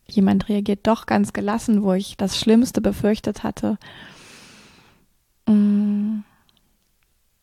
jemand 0.08 0.50
reagiert 0.50 0.88
doch 0.88 1.06
ganz 1.06 1.34
gelassen, 1.34 1.84
wo 1.84 1.94
ich 1.94 2.18
das 2.18 2.40
Schlimmste 2.40 2.82
befürchtet 2.82 3.44
hatte. 3.44 3.78
Mm. 5.48 6.20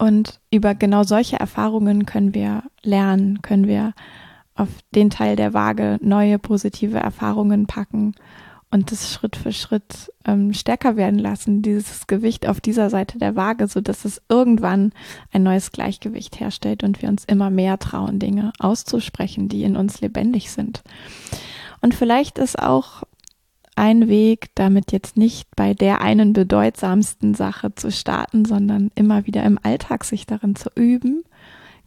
Und 0.00 0.40
über 0.50 0.74
genau 0.74 1.02
solche 1.02 1.38
Erfahrungen 1.38 2.06
können 2.06 2.32
wir 2.32 2.62
lernen, 2.82 3.42
können 3.42 3.66
wir 3.66 3.92
auf 4.54 4.68
den 4.94 5.10
Teil 5.10 5.36
der 5.36 5.52
Waage 5.52 5.98
neue 6.00 6.38
positive 6.38 6.96
Erfahrungen 6.96 7.66
packen 7.66 8.14
und 8.70 8.92
das 8.92 9.12
Schritt 9.12 9.36
für 9.36 9.52
Schritt 9.52 10.10
ähm, 10.24 10.54
stärker 10.54 10.96
werden 10.96 11.18
lassen, 11.18 11.60
dieses 11.60 12.06
Gewicht 12.06 12.48
auf 12.48 12.62
dieser 12.62 12.88
Seite 12.88 13.18
der 13.18 13.36
Waage, 13.36 13.68
so 13.68 13.82
dass 13.82 14.06
es 14.06 14.22
irgendwann 14.30 14.92
ein 15.32 15.42
neues 15.42 15.70
Gleichgewicht 15.70 16.40
herstellt 16.40 16.82
und 16.82 17.02
wir 17.02 17.10
uns 17.10 17.26
immer 17.26 17.50
mehr 17.50 17.78
trauen, 17.78 18.18
Dinge 18.18 18.54
auszusprechen, 18.58 19.50
die 19.50 19.64
in 19.64 19.76
uns 19.76 20.00
lebendig 20.00 20.50
sind. 20.50 20.82
Und 21.82 21.94
vielleicht 21.94 22.38
ist 22.38 22.58
auch 22.58 23.02
ein 23.80 24.08
Weg, 24.08 24.50
damit 24.56 24.92
jetzt 24.92 25.16
nicht 25.16 25.48
bei 25.56 25.72
der 25.72 26.02
einen 26.02 26.34
bedeutsamsten 26.34 27.32
Sache 27.32 27.74
zu 27.74 27.90
starten, 27.90 28.44
sondern 28.44 28.90
immer 28.94 29.26
wieder 29.26 29.42
im 29.42 29.58
Alltag 29.62 30.04
sich 30.04 30.26
darin 30.26 30.54
zu 30.54 30.68
üben, 30.74 31.24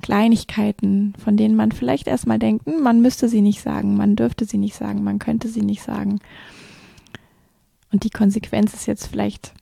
Kleinigkeiten, 0.01 1.13
von 1.23 1.37
denen 1.37 1.55
man 1.55 1.71
vielleicht 1.71 2.07
erstmal 2.07 2.39
denkt, 2.39 2.65
hm, 2.65 2.81
man 2.81 3.01
müsste 3.03 3.29
sie 3.29 3.41
nicht 3.41 3.61
sagen, 3.61 3.95
man 3.95 4.15
dürfte 4.15 4.45
sie 4.45 4.57
nicht 4.57 4.75
sagen, 4.75 5.03
man 5.03 5.19
könnte 5.19 5.47
sie 5.49 5.61
nicht 5.61 5.83
sagen. 5.83 6.19
Und 7.91 8.03
die 8.03 8.09
Konsequenz 8.09 8.73
ist 8.73 8.87
jetzt 8.87 9.05
vielleicht, 9.05 9.53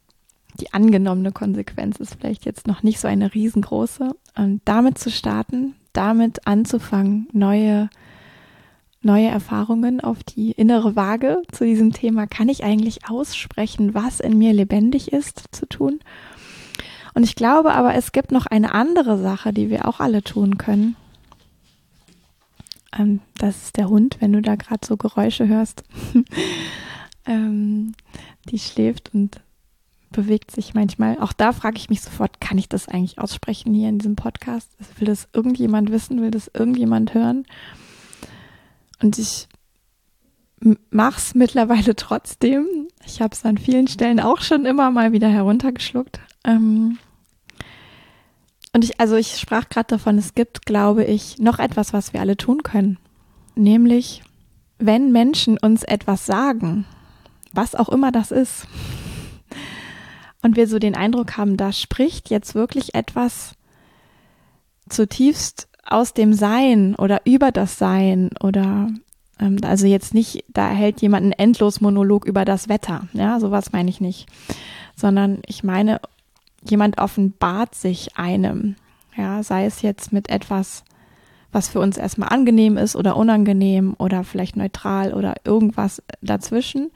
die 0.62 0.72
angenommene 0.74 1.34
Konsequenz 1.34 1.98
ist 1.98 2.16
vielleicht 2.16 2.46
jetzt 2.46 2.66
noch 2.66 2.82
nicht 2.82 3.02
so 3.02 3.10
eine 3.10 3.34
riesengroße. 3.34 4.16
Und 4.38 4.62
damit 4.64 4.98
zu 4.98 5.12
starten, 5.12 5.76
damit 5.92 6.48
anzufangen, 6.48 7.28
neue, 7.34 7.90
neue 9.02 9.28
Erfahrungen 9.28 10.00
auf 10.00 10.24
die 10.24 10.52
innere 10.52 10.96
Waage 10.96 11.42
zu 11.52 11.66
diesem 11.66 11.92
Thema, 11.92 12.28
kann 12.28 12.50
ich 12.50 12.64
eigentlich 12.64 13.10
aussprechen, 13.10 13.94
was 13.94 14.20
in 14.20 14.38
mir 14.38 14.54
lebendig 14.54 15.12
ist, 15.12 15.44
zu 15.52 15.68
tun. 15.68 16.00
Und 17.14 17.24
ich 17.24 17.36
glaube 17.36 17.74
aber, 17.74 17.96
es 17.96 18.12
gibt 18.12 18.32
noch 18.32 18.46
eine 18.46 18.74
andere 18.74 19.18
Sache, 19.18 19.54
die 19.54 19.70
wir 19.70 19.88
auch 19.88 20.00
alle 20.00 20.24
tun 20.24 20.58
können. 20.58 20.96
Ähm, 22.98 23.20
das 23.38 23.64
ist 23.64 23.78
der 23.78 23.90
Hund, 23.90 24.18
wenn 24.20 24.34
du 24.34 24.42
da 24.42 24.56
gerade 24.56 24.86
so 24.86 24.98
Geräusche 24.98 25.48
hörst. 25.48 25.84
ähm, 27.26 27.94
die 28.50 28.60
schläft 28.60 29.14
und 29.14 29.42
bewegt 30.12 30.52
sich 30.52 30.74
manchmal. 30.74 31.18
Auch 31.20 31.34
da 31.34 31.54
frage 31.54 31.78
ich 31.78 31.90
mich 31.90 32.02
sofort, 32.02 32.42
kann 32.42 32.58
ich 32.58 32.70
das 32.70 32.88
eigentlich 32.88 33.20
aussprechen 33.20 33.74
hier 33.74 33.90
in 33.90 34.00
diesem 34.00 34.16
Podcast? 34.16 34.70
Will 34.98 35.08
das 35.08 35.28
irgendjemand 35.34 35.92
wissen? 35.92 36.22
Will 36.22 36.32
das 36.32 36.52
irgendjemand 36.54 37.14
hören? 37.14 37.46
Und 39.02 39.18
ich 39.18 39.48
mache 40.90 41.18
es 41.18 41.36
mittlerweile 41.36 41.96
trotzdem. 41.96 42.88
Ich 43.06 43.22
habe 43.22 43.34
es 43.34 43.44
an 43.46 43.58
vielen 43.58 43.88
Stellen 43.88 44.20
auch 44.20 44.42
schon 44.42 44.66
immer 44.66 44.92
mal 44.92 45.12
wieder 45.12 45.30
heruntergeschluckt. 45.30 46.20
Ähm 46.44 47.00
und 48.74 48.86
ich, 48.86 49.00
also 49.00 49.16
ich 49.16 49.38
sprach 49.38 49.68
gerade 49.70 49.88
davon, 49.88 50.18
es 50.18 50.34
gibt, 50.34 50.66
glaube 50.66 51.04
ich, 51.04 51.40
noch 51.40 51.60
etwas, 51.60 51.94
was 51.94 52.14
wir 52.14 52.22
alle 52.22 52.38
tun 52.38 52.64
können. 52.64 52.98
Nämlich, 53.56 54.24
wenn 54.78 55.12
Menschen 55.12 55.58
uns 55.58 55.84
etwas 55.84 56.26
sagen, 56.26 56.86
was 57.52 57.76
auch 57.76 57.90
immer 57.90 58.12
das 58.12 58.32
ist. 58.32 58.68
Und 60.42 60.56
wir 60.56 60.68
so 60.68 60.80
den 60.80 60.96
Eindruck 60.96 61.38
haben, 61.38 61.58
da 61.58 61.72
spricht 61.72 62.30
jetzt 62.30 62.56
wirklich 62.56 62.96
etwas 62.96 63.56
zutiefst 64.90 65.68
aus 65.86 66.14
dem 66.14 66.34
Sein 66.34 66.96
oder 66.96 67.22
über 67.26 67.52
das 67.52 67.78
Sein 67.78 68.30
oder 68.42 68.90
ähm, 69.40 69.58
also 69.64 69.88
jetzt 69.88 70.14
nicht, 70.14 70.46
da 70.50 70.70
hält 70.70 71.02
jemand 71.02 71.24
einen 71.24 71.32
Endlosmonolog 71.34 72.26
über 72.26 72.46
das 72.46 72.70
Wetter, 72.70 73.08
ja, 73.14 73.40
sowas 73.40 73.72
meine 73.72 73.90
ich 73.90 74.00
nicht, 74.00 74.28
sondern 74.96 75.42
ich 75.46 75.64
meine, 75.64 76.00
jemand 76.64 77.00
offenbart 77.00 77.76
sich 77.76 78.18
einem, 78.18 78.76
ja, 79.18 79.44
sei 79.44 79.66
es 79.66 79.82
jetzt 79.82 80.14
mit 80.14 80.30
etwas, 80.30 80.84
was 81.52 81.68
für 81.68 81.80
uns 81.80 81.98
erstmal 81.98 82.30
angenehm 82.30 82.78
ist 82.78 82.96
oder 82.96 83.18
unangenehm 83.18 83.96
oder 83.98 84.24
vielleicht 84.24 84.56
neutral 84.56 85.14
oder 85.14 85.36
irgendwas 85.44 86.02
dazwischen. 86.22 86.92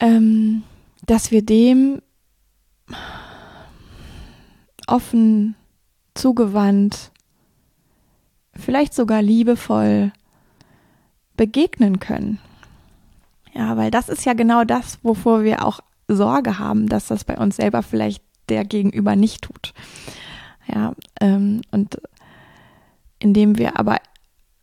Ähm, 0.00 0.64
dass 1.06 1.30
wir 1.30 1.42
dem 1.42 2.02
offen, 4.86 5.54
zugewandt, 6.14 7.10
vielleicht 8.54 8.94
sogar 8.94 9.22
liebevoll 9.22 10.12
begegnen 11.36 11.98
können. 11.98 12.38
Ja, 13.52 13.76
weil 13.76 13.90
das 13.90 14.08
ist 14.08 14.24
ja 14.24 14.32
genau 14.32 14.64
das, 14.64 14.98
wovor 15.02 15.44
wir 15.44 15.64
auch 15.64 15.80
Sorge 16.08 16.58
haben, 16.58 16.88
dass 16.88 17.06
das 17.06 17.24
bei 17.24 17.36
uns 17.36 17.56
selber 17.56 17.82
vielleicht 17.82 18.22
der 18.48 18.64
Gegenüber 18.64 19.16
nicht 19.16 19.42
tut. 19.42 19.72
Ja, 20.66 20.94
ähm, 21.20 21.62
und 21.70 22.00
indem 23.18 23.58
wir 23.58 23.78
aber 23.78 23.98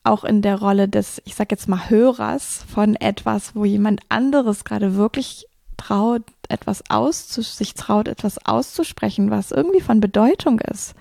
auch 0.04 0.24
in 0.24 0.42
der 0.42 0.60
Rolle 0.60 0.88
des, 0.88 1.22
ich 1.26 1.36
sag 1.36 1.52
jetzt 1.52 1.68
mal, 1.68 1.90
Hörers 1.90 2.66
von 2.68 2.96
etwas, 2.96 3.56
wo 3.56 3.66
jemand 3.66 4.02
anderes 4.10 4.64
gerade 4.64 4.96
wirklich 4.96 5.46
traut, 5.78 6.24
etwas 6.50 6.84
auszus 6.90 7.58
sich 7.58 7.76
traut, 7.76 8.08
etwas 8.08 8.46
auszusprechen, 8.46 9.32
was 9.32 9.52
irgendwie 9.52 9.82
von 9.82 10.00
Bedeutung 10.00 10.60
ist. 10.60 10.96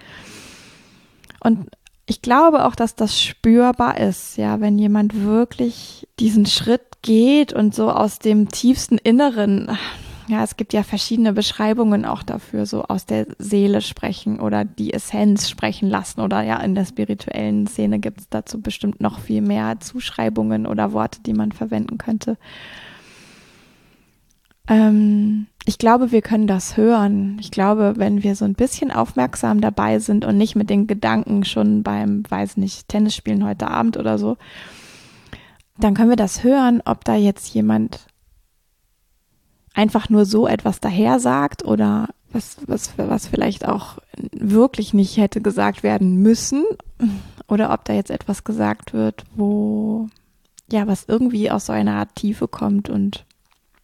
Und 1.40 1.70
ich 2.07 2.22
glaube 2.22 2.64
auch, 2.66 2.74
dass 2.74 2.94
das 2.96 3.20
spürbar 3.20 3.98
ist, 3.98 4.37
ja, 4.37 4.61
wenn 4.61 4.79
jemand 4.79 5.22
wirklich 5.24 6.09
diesen 6.18 6.46
Schritt 6.46 6.83
geht 7.03 7.53
und 7.53 7.74
so 7.74 7.90
aus 7.90 8.18
dem 8.18 8.48
tiefsten 8.48 8.98
Inneren 8.98 9.79
ja, 10.31 10.44
es 10.44 10.57
gibt 10.57 10.72
ja 10.72 10.85
verschiedene 10.85 11.33
Beschreibungen 11.33 12.05
auch 12.05 12.22
dafür, 12.22 12.64
so 12.64 12.85
aus 12.85 13.05
der 13.05 13.26
Seele 13.38 13.81
sprechen 13.81 14.38
oder 14.38 14.64
die 14.64 14.92
Essenz 14.92 15.50
sprechen 15.50 15.90
lassen 15.90 16.20
oder 16.20 16.40
ja, 16.42 16.61
in 16.61 16.76
der 16.76 16.85
spirituellen 16.85 17.66
Szene 17.66 17.98
gibt 17.98 18.20
es 18.20 18.29
dazu 18.29 18.61
bestimmt 18.61 19.00
noch 19.00 19.18
viel 19.18 19.42
mehr 19.42 19.81
Zuschreibungen 19.81 20.68
oder 20.68 20.92
Worte, 20.92 21.20
die 21.26 21.33
man 21.33 21.50
verwenden 21.50 21.98
könnte. 21.98 22.38
Ähm, 24.70 25.48
ich 25.66 25.76
glaube, 25.76 26.12
wir 26.12 26.22
können 26.22 26.46
das 26.46 26.76
hören. 26.76 27.37
Ich 27.40 27.50
glaube, 27.50 27.94
wenn 27.96 28.22
wir 28.22 28.37
so 28.37 28.44
ein 28.44 28.54
bisschen 28.54 28.90
aufmerksam 28.90 29.61
dabei 29.61 29.98
sind 29.98 30.24
und 30.24 30.38
nicht 30.38 30.54
mit 30.54 30.70
den 30.70 30.87
Gedanken 30.87 31.44
schon 31.44 31.83
beim, 31.83 32.22
weiß 32.26 32.56
nicht, 32.56 32.88
Tennisspielen 32.88 33.44
heute 33.44 33.68
Abend 33.68 33.98
oder 33.98 34.16
so, 34.16 34.38
dann 35.76 35.94
können 35.94 36.11
wir 36.11 36.16
das 36.16 36.44
hören, 36.44 36.80
ob 36.85 37.04
da 37.04 37.16
jetzt 37.16 37.52
jemand 37.52 38.06
einfach 39.74 40.09
nur 40.09 40.24
so 40.24 40.46
etwas 40.46 40.80
daher 40.80 41.20
sagt 41.20 41.64
oder 41.64 42.09
was, 42.33 42.59
was, 42.66 42.92
was 42.96 43.26
vielleicht 43.26 43.66
auch 43.66 43.98
wirklich 44.33 44.94
nicht 44.94 45.16
hätte 45.16 45.40
gesagt 45.40 45.83
werden 45.83 46.16
müssen 46.16 46.64
oder 47.48 47.72
ob 47.72 47.85
da 47.85 47.92
jetzt 47.92 48.11
etwas 48.11 48.44
gesagt 48.44 48.92
wird, 48.92 49.24
wo, 49.35 50.09
ja, 50.70 50.87
was 50.87 51.04
irgendwie 51.09 51.50
aus 51.50 51.66
so 51.66 51.72
einer 51.72 51.94
Art 51.94 52.14
Tiefe 52.14 52.46
kommt 52.46 52.88
und 52.88 53.24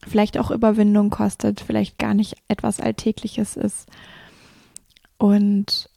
vielleicht 0.07 0.38
auch 0.38 0.51
Überwindung 0.51 1.11
kostet, 1.11 1.61
vielleicht 1.61 1.99
gar 1.99 2.14
nicht 2.14 2.37
etwas 2.49 2.81
Alltägliches 2.81 3.57
ist. 3.57 3.88
Und 5.19 5.90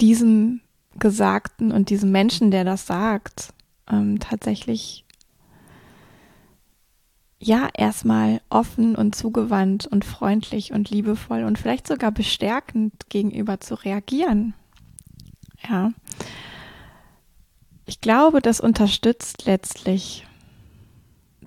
diesem 0.00 0.60
Gesagten 0.98 1.72
und 1.72 1.90
diesem 1.90 2.10
Menschen, 2.12 2.50
der 2.50 2.64
das 2.64 2.86
sagt, 2.86 3.52
ähm, 3.90 4.18
tatsächlich 4.18 5.04
ja 7.38 7.68
erstmal 7.74 8.40
offen 8.48 8.96
und 8.96 9.14
zugewandt 9.14 9.86
und 9.86 10.04
freundlich 10.04 10.72
und 10.72 10.90
liebevoll 10.90 11.44
und 11.44 11.58
vielleicht 11.58 11.86
sogar 11.86 12.10
bestärkend 12.10 12.92
gegenüber 13.08 13.60
zu 13.60 13.74
reagieren. 13.74 14.54
Ja. 15.68 15.92
Ich 17.84 18.00
glaube, 18.00 18.40
das 18.40 18.60
unterstützt 18.60 19.46
letztlich, 19.46 20.25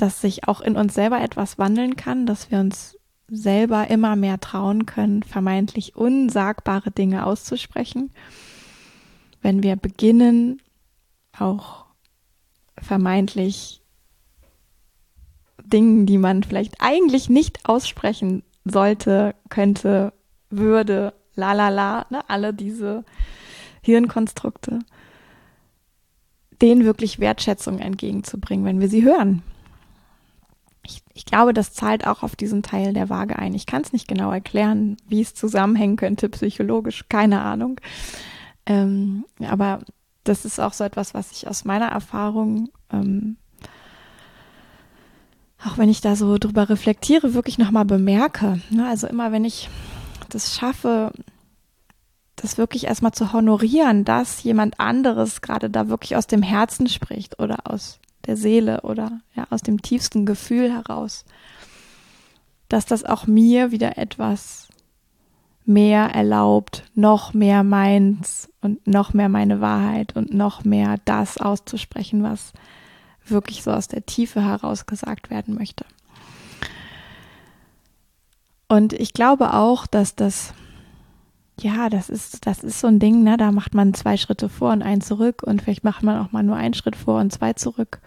dass 0.02 0.22
sich 0.22 0.48
auch 0.48 0.62
in 0.62 0.78
uns 0.78 0.94
selber 0.94 1.22
etwas 1.22 1.58
wandeln 1.58 1.98
kann, 1.98 2.26
dass 2.26 2.52
wir 2.52 2.60
uns 2.60 2.98
selber 3.28 3.90
immer 3.90 4.16
mehr 4.16 4.40
trauen 4.40 4.86
können, 4.86 5.24
vermeintlich 5.24 5.96
unsagbare 5.96 6.90
Dinge 6.90 7.26
auszusprechen. 7.26 8.12
Wenn 9.42 9.62
wir 9.62 9.76
beginnen, 9.76 10.62
auch 11.38 11.86
vermeintlich 12.78 13.82
Dingen, 15.64 16.06
die 16.06 16.18
man 16.18 16.44
vielleicht 16.44 16.76
eigentlich 16.80 17.30
nicht 17.30 17.66
aussprechen 17.66 18.44
sollte, 18.66 19.36
könnte, 19.50 20.14
würde, 20.50 21.14
la 21.36 21.54
la 21.54 21.70
la, 21.70 22.06
ne, 22.10 22.28
alle 22.30 22.54
diese 22.54 23.04
Hirnkonstrukte, 23.82 24.80
denen 26.62 26.86
wirklich 26.86 27.20
Wertschätzung 27.20 27.80
entgegenzubringen, 27.80 28.66
wenn 28.66 28.80
wir 28.80 28.90
sie 28.90 29.04
hören. 29.04 29.44
Ich, 30.90 31.04
ich 31.14 31.26
glaube, 31.26 31.54
das 31.54 31.74
zahlt 31.74 32.06
auch 32.06 32.24
auf 32.24 32.36
diesen 32.36 32.64
Teil 32.64 32.94
der 32.94 33.10
Waage 33.10 33.38
ein. 33.38 33.54
Ich 33.54 33.66
kann 33.66 33.82
es 33.82 33.94
nicht 33.94 34.08
genau 34.08 34.32
erklären, 34.32 34.98
wie 35.08 35.22
es 35.22 35.34
zusammenhängen 35.34 35.96
könnte, 35.96 36.30
psychologisch, 36.30 37.06
keine 37.10 37.42
Ahnung. 37.42 37.80
Ähm, 38.66 39.26
aber 39.48 39.80
das 40.24 40.46
ist 40.46 40.60
auch 40.60 40.74
so 40.74 40.84
etwas, 40.84 41.14
was 41.14 41.32
ich 41.32 41.48
aus 41.48 41.66
meiner 41.66 41.88
Erfahrung 41.88 42.70
ähm, 42.92 43.38
auch 45.66 45.78
wenn 45.78 45.90
ich 45.90 46.02
da 46.02 46.16
so 46.16 46.38
drüber 46.38 46.70
reflektiere, 46.70 47.34
wirklich 47.34 47.58
nochmal 47.58 47.86
bemerke. 47.86 48.62
Ne? 48.70 48.88
Also 48.88 49.08
immer, 49.08 49.32
wenn 49.32 49.44
ich 49.44 49.70
das 50.30 50.56
schaffe, 50.56 51.12
das 52.36 52.58
wirklich 52.58 52.86
erstmal 52.86 53.12
zu 53.12 53.34
honorieren, 53.34 54.06
dass 54.06 54.44
jemand 54.44 54.80
anderes 54.80 55.42
gerade 55.42 55.70
da 55.70 55.90
wirklich 55.90 56.16
aus 56.16 56.28
dem 56.28 56.42
Herzen 56.42 56.88
spricht 56.88 57.40
oder 57.40 57.60
aus 57.66 58.00
der 58.30 58.38
Seele 58.38 58.82
oder 58.82 59.22
ja, 59.36 59.48
aus 59.50 59.64
dem 59.64 59.82
tiefsten 59.82 60.28
Gefühl 60.28 60.72
heraus, 60.72 61.26
dass 62.70 62.86
das 62.86 63.04
auch 63.04 63.26
mir 63.26 63.72
wieder 63.72 63.98
etwas 63.98 64.68
mehr 65.66 66.10
erlaubt, 66.14 66.84
noch 66.94 67.34
mehr 67.34 67.64
meins 67.64 68.48
und 68.62 68.86
noch 68.86 69.14
mehr 69.14 69.30
meine 69.30 69.62
Wahrheit 69.62 70.16
und 70.16 70.32
noch 70.32 70.64
mehr 70.64 70.98
das 71.06 71.40
auszusprechen, 71.40 72.22
was 72.22 72.54
wirklich 73.26 73.64
so 73.64 73.72
aus 73.72 73.88
der 73.88 74.06
Tiefe 74.06 74.44
heraus 74.44 74.86
gesagt 74.86 75.32
werden 75.32 75.56
möchte. 75.56 75.86
Und 78.68 78.94
ich 78.94 79.14
glaube 79.14 79.56
auch, 79.56 79.88
dass 79.88 80.16
das, 80.16 80.54
ja, 81.62 81.90
das 81.90 82.10
ist, 82.10 82.46
das 82.46 82.64
ist 82.64 82.80
so 82.80 82.88
ein 82.88 83.00
Ding, 83.00 83.24
ne? 83.24 83.38
Da 83.38 83.52
macht 83.52 83.74
man 83.74 83.94
zwei 83.94 84.18
Schritte 84.18 84.50
vor 84.50 84.72
und 84.72 84.82
einen 84.82 85.02
zurück 85.02 85.44
und 85.44 85.62
vielleicht 85.62 85.84
macht 85.84 86.04
man 86.04 86.18
auch 86.18 86.32
mal 86.32 86.44
nur 86.44 86.56
einen 86.56 86.74
Schritt 86.74 86.96
vor 86.96 87.20
und 87.20 87.32
zwei 87.32 87.54
zurück. 87.54 88.02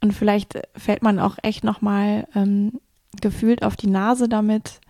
Und 0.00 0.12
vielleicht 0.12 0.58
fällt 0.76 1.02
man 1.02 1.18
auch 1.18 1.36
echt 1.42 1.64
nochmal 1.64 2.28
ähm, 2.34 2.80
gefühlt 3.20 3.62
auf 3.62 3.76
die 3.76 3.88
Nase 3.88 4.28
damit. 4.28 4.80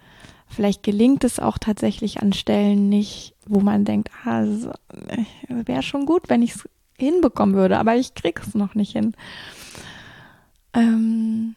Vielleicht 0.48 0.82
gelingt 0.82 1.24
es 1.24 1.38
auch 1.38 1.58
tatsächlich 1.58 2.22
an 2.22 2.32
Stellen 2.32 2.88
nicht, 2.88 3.34
wo 3.46 3.60
man 3.60 3.84
denkt, 3.84 4.10
ah, 4.24 4.44
wäre 5.48 5.82
schon 5.82 6.06
gut, 6.06 6.28
wenn 6.28 6.42
ich 6.42 6.54
es 6.54 6.68
hinbekommen 6.98 7.54
würde, 7.54 7.78
aber 7.78 7.96
ich 7.96 8.14
krieg's 8.14 8.54
noch 8.54 8.74
nicht 8.74 8.92
hin. 8.92 9.14
Ähm, 10.72 11.56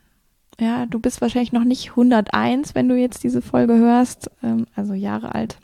ja, 0.60 0.86
du 0.86 0.99
bist 0.99 1.21
wahrscheinlich 1.21 1.54
noch 1.54 1.63
nicht 1.63 1.91
101, 1.91 2.75
wenn 2.75 2.89
du 2.89 2.95
jetzt 2.95 3.23
diese 3.23 3.41
Folge 3.41 3.75
hörst, 3.75 4.30
ähm, 4.43 4.65
also 4.75 4.93
Jahre 4.93 5.34
alt, 5.34 5.60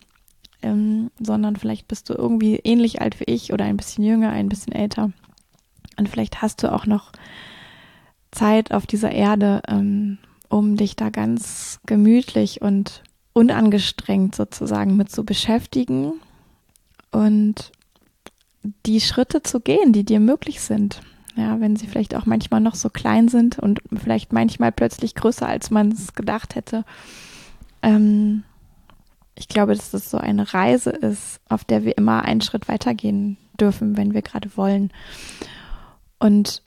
ähm, 0.66 1.12
sondern 1.20 1.56
vielleicht 1.56 1.88
bist 1.88 2.10
du 2.10 2.14
irgendwie 2.14 2.56
ähnlich 2.58 3.02
alt 3.02 3.20
wie 3.20 3.26
ich 3.26 3.54
oder 3.54 3.66
ein 3.66 3.78
bisschen 3.78 4.04
jünger, 4.04 4.32
ein 4.32 4.50
bisschen 4.50 4.74
älter. 4.74 5.12
Und 5.98 6.10
vielleicht 6.10 6.42
hast 6.42 6.64
du 6.64 6.74
auch 6.74 6.86
noch 6.86 7.12
Zeit 8.32 8.74
auf 8.74 8.86
dieser 8.86 9.12
Erde, 9.12 9.62
ähm, 9.68 10.18
um 10.50 10.76
dich 10.76 10.96
da 10.96 11.10
ganz 11.10 11.80
gemütlich 11.86 12.62
und 12.62 13.04
unangestrengt 13.34 14.36
sozusagen 14.36 14.98
mit 14.98 15.12
zu 15.12 15.24
beschäftigen 15.24 16.14
und 17.12 17.72
die 18.86 19.02
Schritte 19.02 19.44
zu 19.44 19.60
gehen, 19.60 19.94
die 19.94 20.04
dir 20.04 20.20
möglich 20.20 20.62
sind. 20.62 21.02
Ja, 21.36 21.60
wenn 21.60 21.76
sie 21.76 21.88
vielleicht 21.88 22.16
auch 22.16 22.26
manchmal 22.26 22.62
noch 22.62 22.76
so 22.76 22.90
klein 22.90 23.28
sind 23.28 23.60
und 23.60 23.82
vielleicht 23.94 24.32
manchmal 24.32 24.72
plötzlich 24.72 25.16
größer, 25.16 25.48
als 25.48 25.70
man 25.70 25.92
es 25.92 26.14
gedacht 26.14 26.56
hätte. 26.56 26.86
Ähm, 27.82 28.44
ich 29.36 29.48
glaube, 29.48 29.76
dass 29.76 29.92
das 29.92 30.10
so 30.10 30.18
eine 30.18 30.54
Reise 30.54 30.90
ist, 30.92 31.40
auf 31.50 31.66
der 31.66 31.84
wir 31.84 31.98
immer 31.98 32.24
einen 32.24 32.42
Schritt 32.42 32.68
weitergehen 32.68 33.38
dürfen, 33.60 33.98
wenn 33.98 34.14
wir 34.14 34.22
gerade 34.22 34.56
wollen. 34.56 34.92
Und 36.20 36.64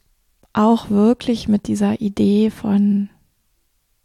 auch 0.52 0.90
wirklich 0.90 1.48
mit 1.48 1.66
dieser 1.66 2.00
Idee 2.00 2.50
von, 2.50 3.08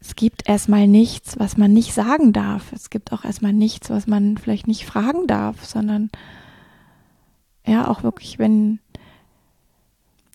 es 0.00 0.16
gibt 0.16 0.48
erstmal 0.48 0.86
nichts, 0.86 1.38
was 1.38 1.56
man 1.56 1.72
nicht 1.72 1.92
sagen 1.92 2.32
darf. 2.32 2.72
Es 2.72 2.90
gibt 2.90 3.12
auch 3.12 3.24
erstmal 3.24 3.52
nichts, 3.52 3.90
was 3.90 4.06
man 4.06 4.38
vielleicht 4.38 4.66
nicht 4.66 4.86
fragen 4.86 5.26
darf, 5.26 5.64
sondern 5.64 6.10
ja, 7.66 7.88
auch 7.88 8.02
wirklich, 8.02 8.38
wenn 8.38 8.78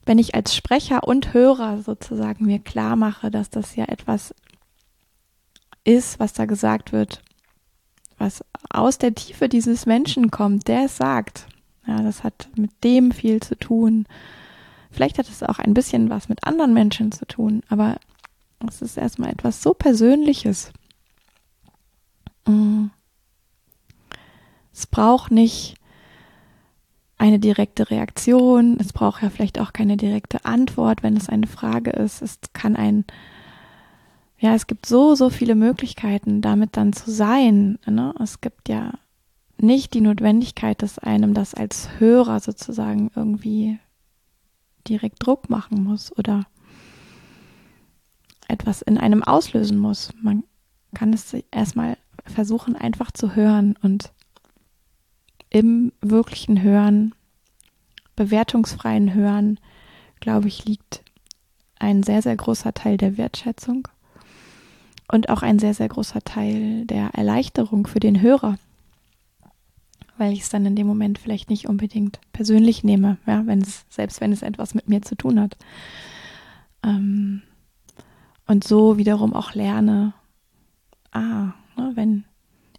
wenn 0.10 0.18
ich 0.18 0.34
als 0.34 0.56
Sprecher 0.56 1.08
und 1.08 1.36
Hörer 1.36 1.84
sozusagen 1.84 2.48
mir 2.48 2.58
klar 2.58 2.96
mache, 2.96 3.30
dass 3.30 3.52
das 3.52 3.76
ja 3.76 3.86
etwas 3.86 4.34
ist, 5.84 6.20
was 6.20 6.34
da 6.34 6.46
gesagt 6.46 6.92
wird, 6.94 7.22
was 8.20 8.44
aus 8.70 8.98
der 8.98 9.16
Tiefe 9.16 9.50
dieses 9.50 9.86
Menschen 9.86 10.32
kommt, 10.32 10.68
der 10.68 10.86
es 10.86 10.98
sagt. 10.98 11.48
Ja, 11.88 12.02
das 12.02 12.24
hat 12.24 12.50
mit 12.56 12.72
dem 12.84 13.12
viel 13.12 13.42
zu 13.42 13.56
tun. 13.56 14.06
Vielleicht 14.92 15.18
hat 15.18 15.30
es 15.30 15.44
auch 15.44 15.60
ein 15.60 15.74
bisschen 15.74 16.10
was 16.10 16.30
mit 16.30 16.44
anderen 16.46 16.74
Menschen 16.74 17.12
zu 17.12 17.26
tun, 17.26 17.64
aber 17.70 17.98
es 18.68 18.82
ist 18.82 18.98
erstmal 18.98 19.32
etwas 19.32 19.64
so 19.64 19.74
Persönliches. 19.74 20.72
Mm. 22.46 22.88
Es 24.74 24.88
braucht 24.88 25.32
nicht 25.32 25.76
eine 27.18 27.40
direkte 27.40 27.92
Reaktion. 27.92 28.78
Es 28.80 28.94
braucht 28.94 29.22
ja 29.22 29.30
vielleicht 29.30 29.60
auch 29.60 29.74
keine 29.74 29.98
direkte 29.98 30.46
Antwort, 30.46 31.04
wenn 31.04 31.18
es 31.18 31.30
eine 31.30 31.48
Frage 31.48 31.92
ist. 31.92 32.22
Es 32.22 32.40
kann 32.54 32.76
ein, 32.76 33.06
ja, 34.40 34.56
es 34.56 34.68
gibt 34.68 34.86
so, 34.86 35.16
so 35.16 35.30
viele 35.30 35.56
Möglichkeiten, 35.56 36.42
damit 36.42 36.78
dann 36.78 36.94
zu 36.94 37.12
sein. 37.12 37.78
Ne? 37.86 38.14
Es 38.22 38.40
gibt 38.40 38.70
ja 38.70 38.94
nicht 39.58 39.94
die 39.94 40.02
Notwendigkeit, 40.02 40.82
dass 40.82 40.98
einem 40.98 41.34
das 41.34 41.54
als 41.54 42.00
Hörer 42.00 42.40
sozusagen 42.40 43.12
irgendwie 43.16 43.80
direkt 44.88 45.26
Druck 45.26 45.50
machen 45.50 45.84
muss 45.84 46.18
oder 46.18 46.46
etwas 48.48 48.82
in 48.82 48.98
einem 48.98 49.24
auslösen 49.24 49.78
muss. 49.78 50.12
Man 50.22 50.46
kann 50.96 51.12
es 51.12 51.36
erstmal 51.52 51.98
versuchen, 52.26 52.78
einfach 52.78 53.12
zu 53.12 53.36
hören 53.36 53.76
und 53.82 54.14
im 55.50 55.92
wirklichen 56.00 56.62
Hören, 56.62 57.14
bewertungsfreien 58.16 59.14
Hören, 59.14 59.60
glaube 60.22 60.48
ich, 60.48 60.64
liegt 60.66 61.04
ein 61.78 62.04
sehr, 62.04 62.22
sehr 62.22 62.36
großer 62.38 62.74
Teil 62.74 62.96
der 62.98 63.18
Wertschätzung 63.18 63.88
und 65.12 65.30
auch 65.30 65.42
ein 65.42 65.60
sehr, 65.60 65.74
sehr 65.74 65.90
großer 65.90 66.22
Teil 66.22 66.86
der 66.86 67.10
Erleichterung 67.14 67.88
für 67.88 68.00
den 68.00 68.22
Hörer, 68.22 68.58
weil 70.18 70.34
ich 70.34 70.42
es 70.42 70.50
dann 70.50 70.66
in 70.66 70.76
dem 70.76 70.88
Moment 70.88 71.18
vielleicht 71.18 71.50
nicht 71.50 71.68
unbedingt 71.68 72.20
persönlich 72.32 72.84
nehme, 72.84 73.18
ja, 73.26 73.46
wenn 73.46 73.62
es, 73.62 73.86
selbst 73.90 74.22
wenn 74.22 74.32
es 74.32 74.44
etwas 74.44 74.76
mit 74.76 74.88
mir 74.88 75.02
zu 75.02 75.16
tun 75.16 75.40
hat. 75.40 75.58
Ähm, 76.84 77.42
und 78.46 78.64
so 78.64 78.98
wiederum 78.98 79.34
auch 79.34 79.54
lerne, 79.54 80.14
ah, 81.12 81.54
ne, 81.76 81.92
wenn 81.96 82.26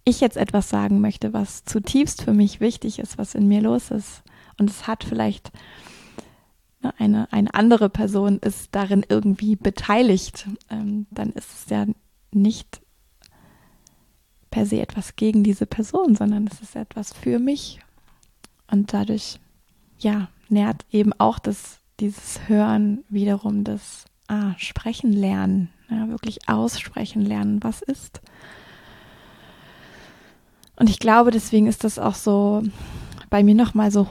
ich 0.04 0.20
jetzt 0.20 0.36
etwas 0.36 0.68
sagen 0.68 1.00
möchte, 1.00 1.32
was 1.32 1.64
zutiefst 1.64 2.22
für 2.22 2.32
mich 2.32 2.60
wichtig 2.60 2.98
ist, 2.98 3.18
was 3.18 3.34
in 3.34 3.48
mir 3.48 3.60
los 3.60 3.90
ist. 3.90 4.22
Und 4.58 4.70
es 4.70 4.86
hat 4.86 5.04
vielleicht 5.04 5.50
ne, 6.80 6.94
eine, 6.98 7.32
eine 7.32 7.54
andere 7.54 7.88
Person 7.88 8.38
ist 8.38 8.68
darin 8.72 9.04
irgendwie 9.08 9.56
beteiligt, 9.56 10.48
ähm, 10.70 11.06
dann 11.10 11.30
ist 11.30 11.52
es 11.52 11.70
ja 11.70 11.86
nicht 12.32 12.80
per 14.50 14.66
se 14.66 14.80
etwas 14.80 15.16
gegen 15.16 15.44
diese 15.44 15.66
Person, 15.66 16.14
sondern 16.16 16.46
es 16.46 16.60
ist 16.60 16.76
etwas 16.76 17.12
für 17.12 17.38
mich. 17.38 17.80
Und 18.70 18.92
dadurch, 18.92 19.38
ja, 19.98 20.28
nährt 20.48 20.84
eben 20.90 21.12
auch 21.18 21.38
das, 21.38 21.78
dieses 22.00 22.48
Hören 22.48 23.04
wiederum 23.08 23.64
das 23.64 24.04
ah, 24.28 24.54
Sprechen 24.56 25.12
lernen, 25.12 25.70
ja, 25.88 26.08
wirklich 26.08 26.48
aussprechen 26.48 27.22
lernen, 27.22 27.62
was 27.62 27.82
ist. 27.82 28.20
Und 30.76 30.88
ich 30.88 30.98
glaube, 30.98 31.30
deswegen 31.30 31.66
ist 31.66 31.84
das 31.84 31.98
auch 31.98 32.14
so 32.14 32.62
bei 33.28 33.42
mir 33.42 33.54
nochmal 33.54 33.90
so 33.90 34.10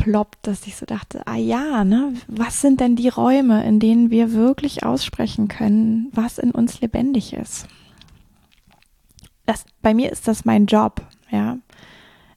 hochgeploppt, 0.00 0.46
dass 0.46 0.66
ich 0.66 0.76
so 0.76 0.86
dachte, 0.86 1.26
ah 1.26 1.36
ja, 1.36 1.84
ne, 1.84 2.14
was 2.26 2.60
sind 2.60 2.80
denn 2.80 2.96
die 2.96 3.08
Räume, 3.08 3.64
in 3.64 3.80
denen 3.80 4.10
wir 4.10 4.32
wirklich 4.32 4.84
aussprechen 4.84 5.48
können, 5.48 6.08
was 6.12 6.38
in 6.38 6.50
uns 6.50 6.80
lebendig 6.80 7.32
ist? 7.32 7.66
Das, 9.46 9.64
bei 9.82 9.94
mir 9.94 10.10
ist 10.12 10.28
das 10.28 10.44
mein 10.44 10.66
Job, 10.66 11.02
ja. 11.30 11.58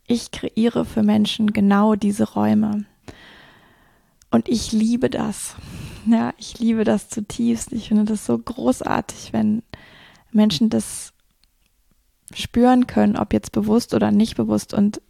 Ich 0.06 0.32
kreiere 0.32 0.84
für 0.86 1.04
Menschen 1.04 1.54
genau 1.54 1.95
diese 1.95 2.34
Räume. 2.34 2.86
Und 4.32 4.49
ich 4.49 4.71
liebe 4.71 5.10
das. 5.10 5.56
Ja, 6.06 6.34
ich 6.38 6.60
liebe 6.60 6.84
das 6.84 7.08
zutiefst. 7.08 7.71
Ich 7.71 7.88
finde 7.88 8.04
das 8.04 8.26
so 8.26 8.38
großartig, 8.38 9.32
wenn 9.32 9.63
Menschen 10.32 10.69
das 10.69 11.13
spüren 12.34 12.88
können, 12.88 13.15
ob 13.15 13.32
jetzt 13.32 13.54
bewusst 13.54 13.93
oder 13.93 14.12
nicht 14.12 14.36
bewusst 14.36 14.73
und 14.73 15.02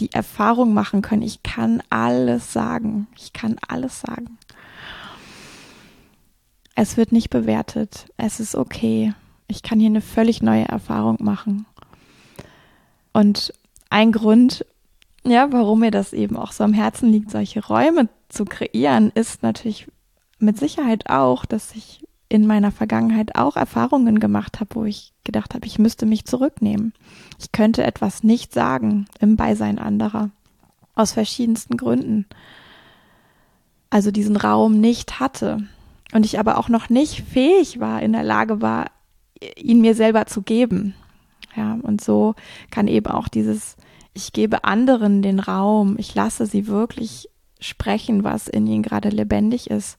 die 0.00 0.12
Erfahrung 0.12 0.74
machen 0.74 1.02
können, 1.02 1.22
ich 1.22 1.42
kann 1.42 1.82
alles 1.90 2.52
sagen. 2.52 3.06
Ich 3.16 3.32
kann 3.32 3.56
alles 3.68 4.00
sagen. 4.00 4.38
Es 6.74 6.96
wird 6.96 7.12
nicht 7.12 7.30
bewertet. 7.30 8.06
Es 8.16 8.40
ist 8.40 8.54
okay. 8.54 9.14
Ich 9.46 9.62
kann 9.62 9.78
hier 9.78 9.88
eine 9.88 10.00
völlig 10.00 10.42
neue 10.42 10.66
Erfahrung 10.66 11.18
machen. 11.20 11.66
Und 13.12 13.52
ein 13.90 14.10
Grund, 14.10 14.66
ja, 15.24 15.52
warum 15.52 15.80
mir 15.80 15.92
das 15.92 16.12
eben 16.12 16.36
auch 16.36 16.52
so 16.52 16.64
am 16.64 16.72
Herzen 16.72 17.10
liegt, 17.10 17.30
solche 17.30 17.64
Räume 17.64 18.08
zu 18.28 18.44
kreieren, 18.44 19.12
ist 19.14 19.42
natürlich 19.42 19.86
mit 20.38 20.58
Sicherheit 20.58 21.08
auch, 21.08 21.44
dass 21.44 21.74
ich 21.74 22.03
in 22.28 22.46
meiner 22.46 22.72
Vergangenheit 22.72 23.36
auch 23.36 23.56
Erfahrungen 23.56 24.18
gemacht 24.18 24.60
habe, 24.60 24.74
wo 24.74 24.84
ich 24.84 25.12
gedacht 25.24 25.54
habe, 25.54 25.66
ich 25.66 25.78
müsste 25.78 26.06
mich 26.06 26.24
zurücknehmen. 26.24 26.92
Ich 27.38 27.52
könnte 27.52 27.84
etwas 27.84 28.22
nicht 28.22 28.52
sagen 28.52 29.06
im 29.20 29.36
Beisein 29.36 29.78
anderer. 29.78 30.30
Aus 30.94 31.12
verschiedensten 31.12 31.76
Gründen. 31.76 32.26
Also 33.90 34.10
diesen 34.10 34.36
Raum 34.36 34.80
nicht 34.80 35.20
hatte. 35.20 35.66
Und 36.12 36.24
ich 36.24 36.38
aber 36.38 36.58
auch 36.58 36.68
noch 36.68 36.88
nicht 36.88 37.22
fähig 37.22 37.80
war, 37.80 38.02
in 38.02 38.12
der 38.12 38.22
Lage 38.22 38.60
war, 38.62 38.86
ihn 39.56 39.80
mir 39.80 39.94
selber 39.94 40.26
zu 40.26 40.42
geben. 40.42 40.94
Ja, 41.56 41.78
und 41.82 42.02
so 42.02 42.34
kann 42.70 42.88
eben 42.88 43.06
auch 43.06 43.28
dieses 43.28 43.76
ich 44.14 44.32
gebe 44.32 44.64
anderen 44.64 45.20
den 45.22 45.40
Raum, 45.40 45.96
ich 45.98 46.14
lasse 46.14 46.46
sie 46.46 46.68
wirklich 46.68 47.28
sprechen, 47.60 48.24
was 48.24 48.48
in 48.48 48.66
ihnen 48.66 48.82
gerade 48.82 49.08
lebendig 49.08 49.68
ist. 49.70 49.98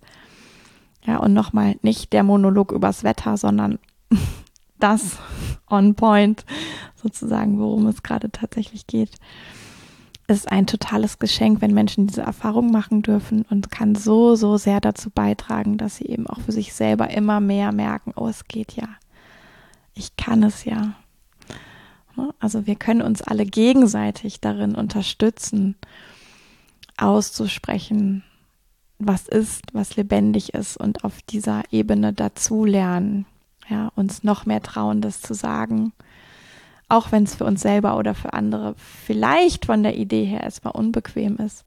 Ja, 1.05 1.17
und 1.17 1.33
nochmal 1.33 1.75
nicht 1.81 2.13
der 2.13 2.23
Monolog 2.23 2.71
übers 2.71 3.03
Wetter, 3.03 3.37
sondern 3.37 3.79
das 4.79 5.17
on 5.69 5.95
point, 5.95 6.45
sozusagen, 6.95 7.59
worum 7.59 7.87
es 7.87 8.03
gerade 8.03 8.31
tatsächlich 8.31 8.87
geht. 8.87 9.11
Es 10.27 10.39
ist 10.39 10.51
ein 10.51 10.65
totales 10.65 11.19
Geschenk, 11.19 11.61
wenn 11.61 11.73
Menschen 11.73 12.07
diese 12.07 12.23
Erfahrung 12.23 12.71
machen 12.71 13.03
dürfen 13.03 13.45
und 13.49 13.69
kann 13.69 13.93
so, 13.93 14.35
so 14.35 14.57
sehr 14.57 14.81
dazu 14.81 15.11
beitragen, 15.11 15.77
dass 15.77 15.97
sie 15.97 16.05
eben 16.05 16.25
auch 16.25 16.39
für 16.41 16.51
sich 16.51 16.73
selber 16.73 17.11
immer 17.11 17.39
mehr 17.39 17.71
merken, 17.71 18.11
oh, 18.15 18.27
es 18.27 18.45
geht 18.45 18.73
ja. 18.73 18.87
Ich 19.93 20.17
kann 20.17 20.41
es 20.41 20.65
ja. 20.65 20.95
Ne? 22.15 22.33
Also 22.39 22.65
wir 22.65 22.75
können 22.75 23.03
uns 23.03 23.21
alle 23.21 23.45
gegenseitig 23.45 24.41
darin 24.41 24.73
unterstützen, 24.73 25.75
auszusprechen, 26.97 28.23
was 28.99 29.27
ist, 29.27 29.63
was 29.73 29.95
lebendig 29.95 30.53
ist 30.53 30.77
und 30.77 31.03
auf 31.03 31.21
dieser 31.23 31.63
Ebene 31.71 32.13
dazulernen, 32.13 33.25
ja, 33.69 33.91
uns 33.95 34.23
noch 34.23 34.45
mehr 34.45 34.61
trauen, 34.61 35.01
das 35.01 35.21
zu 35.21 35.33
sagen, 35.33 35.91
auch 36.87 37.11
wenn 37.11 37.23
es 37.23 37.35
für 37.35 37.45
uns 37.45 37.61
selber 37.61 37.97
oder 37.97 38.13
für 38.13 38.33
andere 38.33 38.75
vielleicht 38.77 39.65
von 39.65 39.83
der 39.83 39.97
Idee 39.97 40.25
her 40.25 40.41
erstmal 40.41 40.75
unbequem 40.75 41.37
ist. 41.37 41.65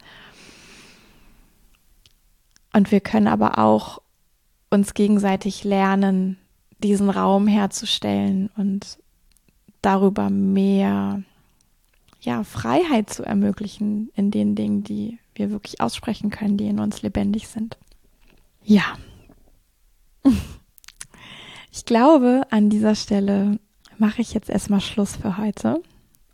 Und 2.72 2.92
wir 2.92 3.00
können 3.00 3.26
aber 3.26 3.58
auch 3.58 4.00
uns 4.70 4.94
gegenseitig 4.94 5.64
lernen, 5.64 6.38
diesen 6.78 7.10
Raum 7.10 7.48
herzustellen 7.48 8.50
und 8.56 8.98
darüber 9.82 10.30
mehr 10.30 11.22
ja, 12.20 12.42
Freiheit 12.44 13.10
zu 13.10 13.24
ermöglichen 13.24 14.10
in 14.14 14.30
den 14.30 14.54
Dingen, 14.54 14.82
die 14.82 15.18
wir 15.34 15.50
wirklich 15.50 15.80
aussprechen 15.80 16.30
können, 16.30 16.56
die 16.56 16.66
in 16.66 16.80
uns 16.80 17.02
lebendig 17.02 17.48
sind. 17.48 17.78
Ja. 18.64 18.84
Ich 21.70 21.84
glaube, 21.84 22.42
an 22.50 22.70
dieser 22.70 22.96
Stelle 22.96 23.60
mache 23.98 24.22
ich 24.22 24.32
jetzt 24.32 24.50
erstmal 24.50 24.80
Schluss 24.80 25.16
für 25.16 25.36
heute. 25.36 25.80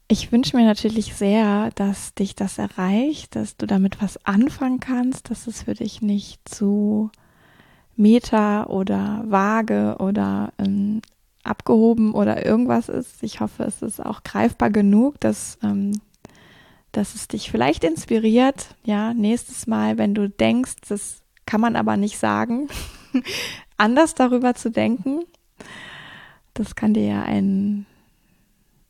Ich 0.08 0.32
wünsche 0.32 0.56
mir 0.56 0.64
natürlich 0.64 1.14
sehr, 1.14 1.70
dass 1.74 2.14
dich 2.14 2.34
das 2.34 2.56
erreicht, 2.56 3.36
dass 3.36 3.56
du 3.56 3.66
damit 3.66 4.00
was 4.00 4.24
anfangen 4.24 4.80
kannst, 4.80 5.30
dass 5.30 5.46
es 5.46 5.64
für 5.64 5.74
dich 5.74 6.00
nicht 6.00 6.48
zu 6.48 7.10
meta 7.96 8.66
oder 8.66 9.24
vage 9.26 9.96
oder 9.98 10.52
ähm, 10.58 11.02
abgehoben 11.44 12.12
oder 12.12 12.44
irgendwas 12.44 12.88
ist. 12.88 13.22
Ich 13.22 13.40
hoffe, 13.40 13.64
es 13.64 13.82
ist 13.82 14.04
auch 14.04 14.22
greifbar 14.22 14.70
genug, 14.70 15.20
dass, 15.20 15.58
ähm, 15.62 16.00
dass 16.92 17.14
es 17.14 17.28
dich 17.28 17.50
vielleicht 17.50 17.84
inspiriert. 17.84 18.74
Ja, 18.84 19.14
nächstes 19.14 19.66
Mal, 19.66 19.98
wenn 19.98 20.14
du 20.14 20.28
denkst, 20.28 20.76
das 20.88 21.22
kann 21.46 21.60
man 21.60 21.76
aber 21.76 21.96
nicht 21.96 22.18
sagen, 22.18 22.68
anders 23.76 24.14
darüber 24.14 24.54
zu 24.54 24.70
denken. 24.70 25.20
Das 26.54 26.74
kann 26.74 26.94
dir 26.94 27.06
ja 27.06 27.22
ein, 27.22 27.86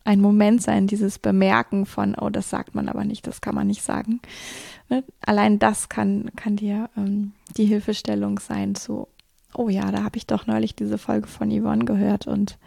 ein 0.04 0.20
Moment 0.20 0.62
sein, 0.62 0.86
dieses 0.86 1.18
Bemerken 1.18 1.86
von, 1.86 2.14
oh, 2.14 2.28
das 2.28 2.50
sagt 2.50 2.74
man 2.74 2.88
aber 2.88 3.04
nicht, 3.04 3.26
das 3.26 3.40
kann 3.40 3.54
man 3.54 3.66
nicht 3.66 3.82
sagen. 3.82 4.20
Ne? 4.88 5.02
Allein 5.20 5.58
das 5.58 5.88
kann, 5.88 6.30
kann 6.36 6.56
dir 6.56 6.90
ähm, 6.96 7.32
die 7.56 7.64
Hilfestellung 7.64 8.38
sein 8.38 8.74
zu, 8.74 9.08
oh 9.56 9.68
ja, 9.68 9.90
da 9.90 10.02
habe 10.02 10.16
ich 10.16 10.26
doch 10.26 10.46
neulich 10.46 10.74
diese 10.74 10.98
Folge 10.98 11.26
von 11.26 11.50
Yvonne 11.50 11.84
gehört 11.84 12.26
und 12.26 12.58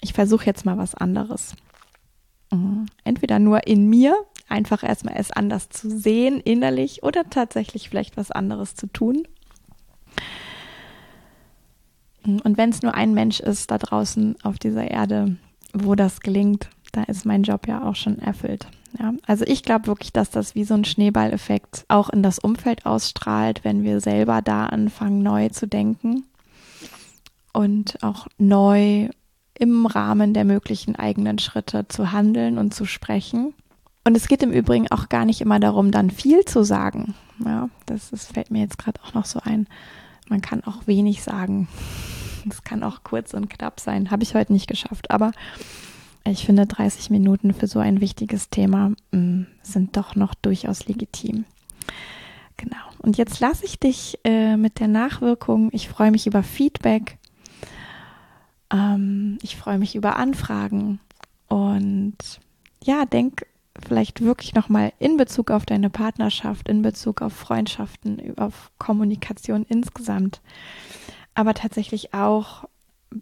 ich 0.00 0.12
versuche 0.12 0.46
jetzt 0.46 0.64
mal 0.64 0.78
was 0.78 0.94
anderes. 0.94 1.54
Mhm. 2.50 2.86
Entweder 3.04 3.38
nur 3.38 3.66
in 3.66 3.88
mir, 3.88 4.14
einfach 4.48 4.82
erstmal 4.82 5.14
es 5.16 5.30
anders 5.30 5.68
zu 5.68 5.90
sehen, 5.90 6.40
innerlich, 6.40 7.02
oder 7.02 7.28
tatsächlich 7.28 7.88
vielleicht 7.88 8.16
was 8.16 8.30
anderes 8.30 8.74
zu 8.74 8.86
tun. 8.86 9.26
Mhm. 12.24 12.40
Und 12.40 12.58
wenn 12.58 12.70
es 12.70 12.82
nur 12.82 12.94
ein 12.94 13.14
Mensch 13.14 13.40
ist 13.40 13.70
da 13.70 13.78
draußen 13.78 14.36
auf 14.42 14.58
dieser 14.58 14.90
Erde, 14.90 15.36
wo 15.72 15.94
das 15.94 16.20
gelingt, 16.20 16.68
da 16.92 17.04
ist 17.04 17.24
mein 17.24 17.42
Job 17.42 17.68
ja 17.68 17.84
auch 17.84 17.94
schon 17.94 18.18
erfüllt. 18.18 18.66
Ja, 18.98 19.12
also 19.26 19.44
ich 19.46 19.62
glaube 19.62 19.86
wirklich, 19.86 20.12
dass 20.12 20.30
das 20.30 20.54
wie 20.54 20.64
so 20.64 20.74
ein 20.74 20.84
Schneeballeffekt 20.84 21.84
auch 21.88 22.08
in 22.10 22.22
das 22.22 22.38
Umfeld 22.38 22.86
ausstrahlt, 22.86 23.64
wenn 23.64 23.84
wir 23.84 24.00
selber 24.00 24.42
da 24.42 24.66
anfangen, 24.66 25.22
neu 25.22 25.48
zu 25.50 25.68
denken 25.68 26.24
und 27.52 28.02
auch 28.02 28.26
neu 28.38 29.08
im 29.58 29.86
Rahmen 29.86 30.34
der 30.34 30.44
möglichen 30.44 30.96
eigenen 30.96 31.38
Schritte 31.38 31.86
zu 31.86 32.12
handeln 32.12 32.58
und 32.58 32.74
zu 32.74 32.86
sprechen. 32.86 33.54
Und 34.04 34.16
es 34.16 34.26
geht 34.26 34.42
im 34.42 34.52
Übrigen 34.52 34.90
auch 34.90 35.08
gar 35.08 35.24
nicht 35.24 35.40
immer 35.42 35.60
darum, 35.60 35.90
dann 35.90 36.10
viel 36.10 36.44
zu 36.46 36.64
sagen. 36.64 37.14
Ja, 37.44 37.68
das, 37.86 38.10
das 38.10 38.26
fällt 38.26 38.50
mir 38.50 38.62
jetzt 38.62 38.78
gerade 38.78 39.00
auch 39.04 39.12
noch 39.12 39.26
so 39.26 39.40
ein. 39.40 39.66
Man 40.28 40.40
kann 40.40 40.64
auch 40.64 40.86
wenig 40.86 41.22
sagen. 41.22 41.68
Es 42.48 42.64
kann 42.64 42.82
auch 42.82 43.04
kurz 43.04 43.34
und 43.34 43.50
knapp 43.50 43.80
sein. 43.80 44.10
Habe 44.10 44.22
ich 44.22 44.34
heute 44.34 44.54
nicht 44.54 44.66
geschafft. 44.66 45.10
Aber 45.10 45.32
ich 46.24 46.44
finde, 46.44 46.66
30 46.66 47.10
Minuten 47.10 47.54
für 47.54 47.66
so 47.66 47.78
ein 47.78 48.00
wichtiges 48.00 48.50
Thema 48.50 48.92
mm, 49.12 49.42
sind 49.62 49.96
doch 49.96 50.14
noch 50.16 50.34
durchaus 50.34 50.86
legitim. 50.86 51.44
Genau. 52.56 52.76
Und 52.98 53.16
jetzt 53.16 53.40
lasse 53.40 53.64
ich 53.64 53.78
dich 53.78 54.18
äh, 54.24 54.56
mit 54.56 54.80
der 54.80 54.88
Nachwirkung. 54.88 55.70
Ich 55.72 55.88
freue 55.88 56.10
mich 56.10 56.26
über 56.26 56.42
Feedback. 56.42 57.16
Ähm, 58.70 59.38
ich 59.42 59.56
freue 59.56 59.78
mich 59.78 59.94
über 59.94 60.16
Anfragen. 60.16 61.00
Und 61.48 62.16
ja, 62.84 63.06
denk 63.06 63.46
vielleicht 63.82 64.20
wirklich 64.20 64.54
nochmal 64.54 64.92
in 64.98 65.16
Bezug 65.16 65.50
auf 65.50 65.64
deine 65.64 65.90
Partnerschaft, 65.90 66.68
in 66.68 66.82
Bezug 66.82 67.22
auf 67.22 67.32
Freundschaften, 67.32 68.36
auf 68.38 68.70
Kommunikation 68.78 69.64
insgesamt, 69.68 70.40
aber 71.34 71.54
tatsächlich 71.54 72.12
auch 72.12 72.64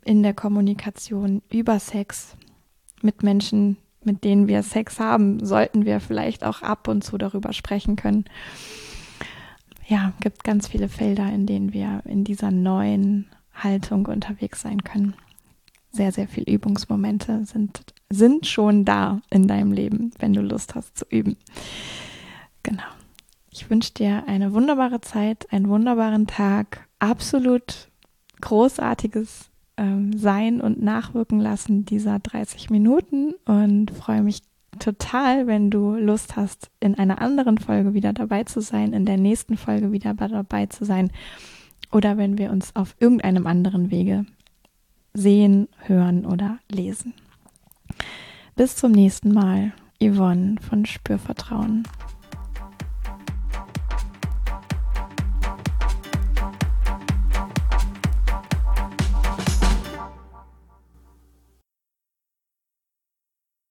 in 0.04 0.22
der 0.22 0.34
Kommunikation 0.34 1.42
über 1.48 1.78
Sex, 1.78 2.36
mit 3.02 3.22
Menschen, 3.22 3.76
mit 4.04 4.24
denen 4.24 4.48
wir 4.48 4.62
Sex 4.62 5.00
haben, 5.00 5.44
sollten 5.44 5.84
wir 5.84 6.00
vielleicht 6.00 6.44
auch 6.44 6.62
ab 6.62 6.88
und 6.88 7.02
zu 7.04 7.18
darüber 7.18 7.52
sprechen 7.52 7.96
können. 7.96 8.24
Ja, 9.86 10.12
gibt 10.20 10.44
ganz 10.44 10.68
viele 10.68 10.88
Felder, 10.88 11.32
in 11.32 11.46
denen 11.46 11.72
wir 11.72 12.02
in 12.04 12.24
dieser 12.24 12.50
neuen 12.50 13.26
Haltung 13.54 14.06
unterwegs 14.06 14.60
sein 14.60 14.84
können. 14.84 15.14
Sehr, 15.90 16.12
sehr 16.12 16.28
viele 16.28 16.52
Übungsmomente 16.52 17.44
sind, 17.46 17.82
sind 18.10 18.46
schon 18.46 18.84
da 18.84 19.20
in 19.30 19.48
deinem 19.48 19.72
Leben, 19.72 20.10
wenn 20.18 20.34
du 20.34 20.42
Lust 20.42 20.74
hast 20.74 20.98
zu 20.98 21.06
üben. 21.08 21.36
Genau. 22.62 22.82
Ich 23.50 23.70
wünsche 23.70 23.94
dir 23.94 24.24
eine 24.26 24.52
wunderbare 24.52 25.00
Zeit, 25.00 25.50
einen 25.50 25.68
wunderbaren 25.68 26.26
Tag, 26.26 26.86
absolut 26.98 27.88
großartiges 28.40 29.47
ähm, 29.78 30.16
sein 30.16 30.60
und 30.60 30.82
nachwirken 30.82 31.40
lassen 31.40 31.84
dieser 31.84 32.18
30 32.18 32.68
Minuten 32.68 33.34
und 33.46 33.90
freue 33.90 34.22
mich 34.22 34.42
total, 34.78 35.46
wenn 35.46 35.70
du 35.70 35.94
Lust 35.94 36.36
hast, 36.36 36.70
in 36.80 36.94
einer 36.96 37.20
anderen 37.20 37.58
Folge 37.58 37.94
wieder 37.94 38.12
dabei 38.12 38.44
zu 38.44 38.60
sein, 38.60 38.92
in 38.92 39.06
der 39.06 39.16
nächsten 39.16 39.56
Folge 39.56 39.92
wieder 39.92 40.14
dabei 40.14 40.66
zu 40.66 40.84
sein 40.84 41.10
oder 41.90 42.16
wenn 42.16 42.36
wir 42.36 42.50
uns 42.50 42.76
auf 42.76 42.94
irgendeinem 43.00 43.46
anderen 43.46 43.90
Wege 43.90 44.26
sehen, 45.14 45.68
hören 45.86 46.26
oder 46.26 46.58
lesen. 46.70 47.14
Bis 48.56 48.76
zum 48.76 48.92
nächsten 48.92 49.32
Mal. 49.32 49.72
Yvonne 50.00 50.56
von 50.60 50.86
Spürvertrauen. 50.86 51.82